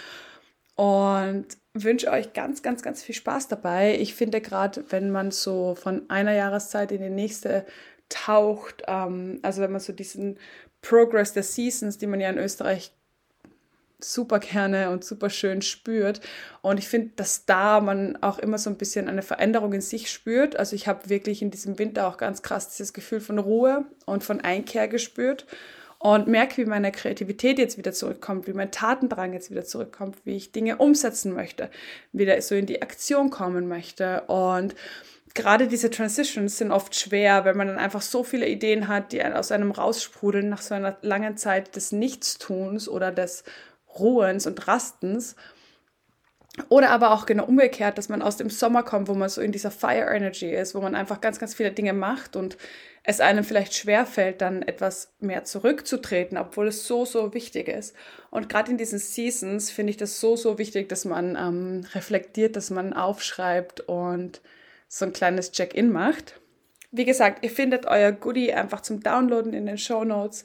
und 0.77 1.49
wünsche 1.85 2.11
euch 2.11 2.33
ganz, 2.33 2.63
ganz, 2.63 2.83
ganz 2.83 3.03
viel 3.03 3.15
Spaß 3.15 3.49
dabei. 3.49 3.97
Ich 3.99 4.15
finde 4.15 4.41
gerade, 4.41 4.85
wenn 4.91 5.11
man 5.11 5.31
so 5.31 5.75
von 5.75 6.09
einer 6.09 6.33
Jahreszeit 6.33 6.93
in 6.93 7.03
die 7.03 7.11
nächste 7.11 7.67
taucht, 8.09 8.83
ähm, 8.87 9.39
also 9.43 9.63
wenn 9.63 9.73
man 9.73 9.81
so 9.81 9.93
diesen 9.93 10.39
Progress 10.83 11.33
der 11.33 11.43
Seasons, 11.43 11.99
die 11.99 12.07
man 12.07 12.21
ja 12.21 12.31
in 12.31 12.39
Österreich 12.39 12.93
super 14.01 14.39
gerne 14.39 14.91
und 14.91 15.05
super 15.05 15.29
schön 15.29 15.61
spürt. 15.61 16.21
Und 16.63 16.79
ich 16.79 16.87
finde, 16.87 17.11
dass 17.17 17.47
da 17.47 17.81
man 17.81 18.17
auch 18.23 18.39
immer 18.39 18.59
so 18.59 18.71
ein 18.71 18.77
bisschen 18.77 19.09
eine 19.09 19.23
Veränderung 19.23 19.73
in 19.73 19.81
sich 19.81 20.11
spürt. 20.11 20.57
Also 20.57 20.77
ich 20.77 20.87
habe 20.87 21.09
wirklich 21.09 21.43
in 21.43 21.51
diesem 21.51 21.79
Winter 21.79 22.07
auch 22.07 22.17
ganz 22.17 22.43
krass 22.43 22.71
dieses 22.71 22.93
Gefühl 22.93 23.21
von 23.21 23.39
Ruhe 23.39 23.87
und 24.07 24.23
von 24.23 24.41
Einkehr 24.41 24.87
gespürt 24.87 25.47
und 25.99 26.29
merke, 26.29 26.59
wie 26.59 26.67
meine 26.67 26.93
Kreativität 26.93 27.59
jetzt 27.59 27.77
wieder 27.77 27.93
zurückkommt, 27.93 28.47
wie 28.47 28.53
mein 28.53 28.71
Tatendrang 28.71 29.33
jetzt 29.33 29.51
wieder 29.51 29.65
zurückkommt, 29.65 30.17
wie 30.25 30.37
ich 30.37 30.53
Dinge 30.53 30.77
umsetzen 30.77 31.33
möchte, 31.33 31.71
wieder 32.13 32.41
so 32.41 32.55
in 32.55 32.67
die 32.67 32.83
Aktion 32.83 33.31
kommen 33.31 33.67
möchte. 33.67 34.23
Und 34.23 34.77
gerade 35.35 35.67
diese 35.67 35.91
Transitions 35.91 36.59
sind 36.59 36.71
oft 36.71 36.95
schwer, 36.95 37.45
wenn 37.45 37.57
man 37.57 37.67
dann 37.67 37.79
einfach 37.79 38.03
so 38.03 38.23
viele 38.23 38.49
Ideen 38.49 38.87
hat, 38.87 39.13
die 39.13 39.25
aus 39.25 39.51
einem 39.51 39.73
raussprudeln 39.73 40.49
nach 40.49 40.63
so 40.63 40.75
einer 40.75 40.97
langen 41.03 41.37
Zeit 41.37 41.75
des 41.75 41.91
Nichtstuns 41.91 42.89
oder 42.89 43.11
des 43.11 43.43
Ruhens 43.99 44.47
und 44.47 44.69
Rastens. 44.69 45.35
Oder 46.69 46.91
aber 46.91 47.13
auch 47.13 47.27
genau 47.27 47.45
umgekehrt, 47.45 47.99
dass 47.99 48.09
man 48.09 48.23
aus 48.23 48.37
dem 48.37 48.51
Sommer 48.51 48.83
kommt, 48.83 49.09
wo 49.09 49.15
man 49.15 49.29
so 49.29 49.41
in 49.41 49.53
dieser 49.53 49.71
Fire 49.71 50.15
Energy 50.15 50.51
ist, 50.51 50.75
wo 50.75 50.81
man 50.81 50.95
einfach 50.95 51.21
ganz, 51.21 51.39
ganz 51.39 51.55
viele 51.55 51.73
Dinge 51.73 51.93
macht 51.93 52.37
und 52.37 52.57
es 53.03 53.21
einem 53.21 53.45
vielleicht 53.45 53.75
schwerfällt, 53.75 54.41
dann 54.41 54.63
etwas 54.63 55.13
mehr 55.21 55.45
zurückzutreten, 55.45 56.37
obwohl 56.37 56.69
es 56.69 56.87
so, 56.87 57.05
so 57.05 57.33
wichtig 57.33 57.69
ist. 57.69 57.95
Und 58.31 58.49
gerade 58.49 58.71
in 58.71 58.77
diesen 58.77 58.99
Seasons 58.99 59.71
finde 59.71 59.91
ich 59.91 59.97
das 59.97 60.21
so, 60.21 60.37
so 60.37 60.59
wichtig, 60.59 60.89
dass 60.89 61.05
man 61.05 61.37
ähm, 61.37 61.87
reflektiert, 61.95 62.57
dass 62.57 62.71
man 62.71 62.93
aufschreibt 62.93 63.81
und 63.81 64.41
so 64.89 65.05
ein 65.05 65.13
kleines 65.13 65.53
Check-in 65.53 65.91
macht. 65.91 66.41
Wie 66.91 67.05
gesagt, 67.05 67.45
ihr 67.45 67.51
findet 67.51 67.87
euer 67.87 68.13
Goodie 68.13 68.53
einfach 68.53 68.81
zum 68.81 69.03
Downloaden 69.03 69.53
in 69.53 69.67
den 69.67 69.79
Show 69.79 70.05
Notes. 70.05 70.45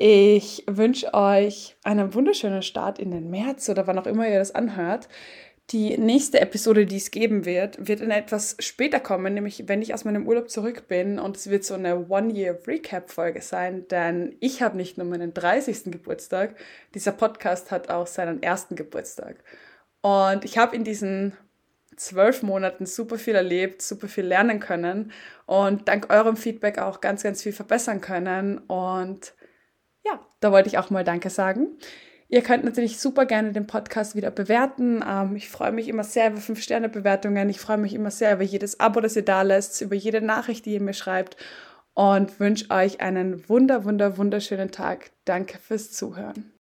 Ich 0.00 0.62
wünsche 0.68 1.12
euch 1.12 1.76
einen 1.82 2.14
wunderschönen 2.14 2.62
Start 2.62 3.00
in 3.00 3.10
den 3.10 3.30
März 3.30 3.68
oder 3.68 3.88
wann 3.88 3.98
auch 3.98 4.06
immer 4.06 4.28
ihr 4.28 4.38
das 4.38 4.54
anhört. 4.54 5.08
Die 5.70 5.98
nächste 5.98 6.40
Episode, 6.40 6.86
die 6.86 6.98
es 6.98 7.10
geben 7.10 7.44
wird, 7.44 7.88
wird 7.88 8.00
in 8.00 8.12
etwas 8.12 8.56
später 8.60 9.00
kommen, 9.00 9.34
nämlich 9.34 9.64
wenn 9.66 9.82
ich 9.82 9.92
aus 9.92 10.04
meinem 10.04 10.28
Urlaub 10.28 10.50
zurück 10.50 10.86
bin 10.86 11.18
und 11.18 11.36
es 11.36 11.50
wird 11.50 11.64
so 11.64 11.74
eine 11.74 12.08
One-Year-Recap-Folge 12.08 13.42
sein, 13.42 13.88
denn 13.88 14.36
ich 14.38 14.62
habe 14.62 14.76
nicht 14.76 14.98
nur 14.98 15.06
meinen 15.06 15.34
30. 15.34 15.90
Geburtstag, 15.90 16.54
dieser 16.94 17.12
Podcast 17.12 17.72
hat 17.72 17.90
auch 17.90 18.06
seinen 18.06 18.40
ersten 18.40 18.76
Geburtstag. 18.76 19.42
Und 20.00 20.44
ich 20.44 20.58
habe 20.58 20.76
in 20.76 20.84
diesen 20.84 21.36
zwölf 21.96 22.44
Monaten 22.44 22.86
super 22.86 23.18
viel 23.18 23.34
erlebt, 23.34 23.82
super 23.82 24.06
viel 24.06 24.24
lernen 24.24 24.60
können 24.60 25.10
und 25.46 25.88
dank 25.88 26.08
eurem 26.14 26.36
Feedback 26.36 26.78
auch 26.78 27.00
ganz, 27.00 27.24
ganz 27.24 27.42
viel 27.42 27.52
verbessern 27.52 28.00
können. 28.00 28.58
Und 28.58 29.34
ja, 30.10 30.20
da 30.40 30.52
wollte 30.52 30.68
ich 30.68 30.78
auch 30.78 30.90
mal 30.90 31.04
Danke 31.04 31.30
sagen. 31.30 31.78
Ihr 32.30 32.42
könnt 32.42 32.64
natürlich 32.64 32.98
super 32.98 33.24
gerne 33.24 33.52
den 33.52 33.66
Podcast 33.66 34.14
wieder 34.14 34.30
bewerten. 34.30 35.02
Ähm, 35.06 35.36
ich 35.36 35.48
freue 35.48 35.72
mich 35.72 35.88
immer 35.88 36.04
sehr 36.04 36.30
über 36.30 36.40
5-Sterne-Bewertungen. 36.40 37.48
Ich 37.48 37.58
freue 37.58 37.78
mich 37.78 37.94
immer 37.94 38.10
sehr 38.10 38.34
über 38.34 38.42
jedes 38.42 38.80
Abo, 38.80 39.00
das 39.00 39.16
ihr 39.16 39.24
da 39.24 39.42
lässt, 39.42 39.80
über 39.80 39.94
jede 39.94 40.20
Nachricht, 40.20 40.66
die 40.66 40.74
ihr 40.74 40.82
mir 40.82 40.92
schreibt 40.92 41.36
und 41.94 42.38
wünsche 42.38 42.70
euch 42.70 43.00
einen 43.00 43.48
wunder, 43.48 43.84
wunder, 43.84 44.18
wunderschönen 44.18 44.70
Tag. 44.70 45.10
Danke 45.24 45.58
fürs 45.58 45.90
Zuhören. 45.90 46.57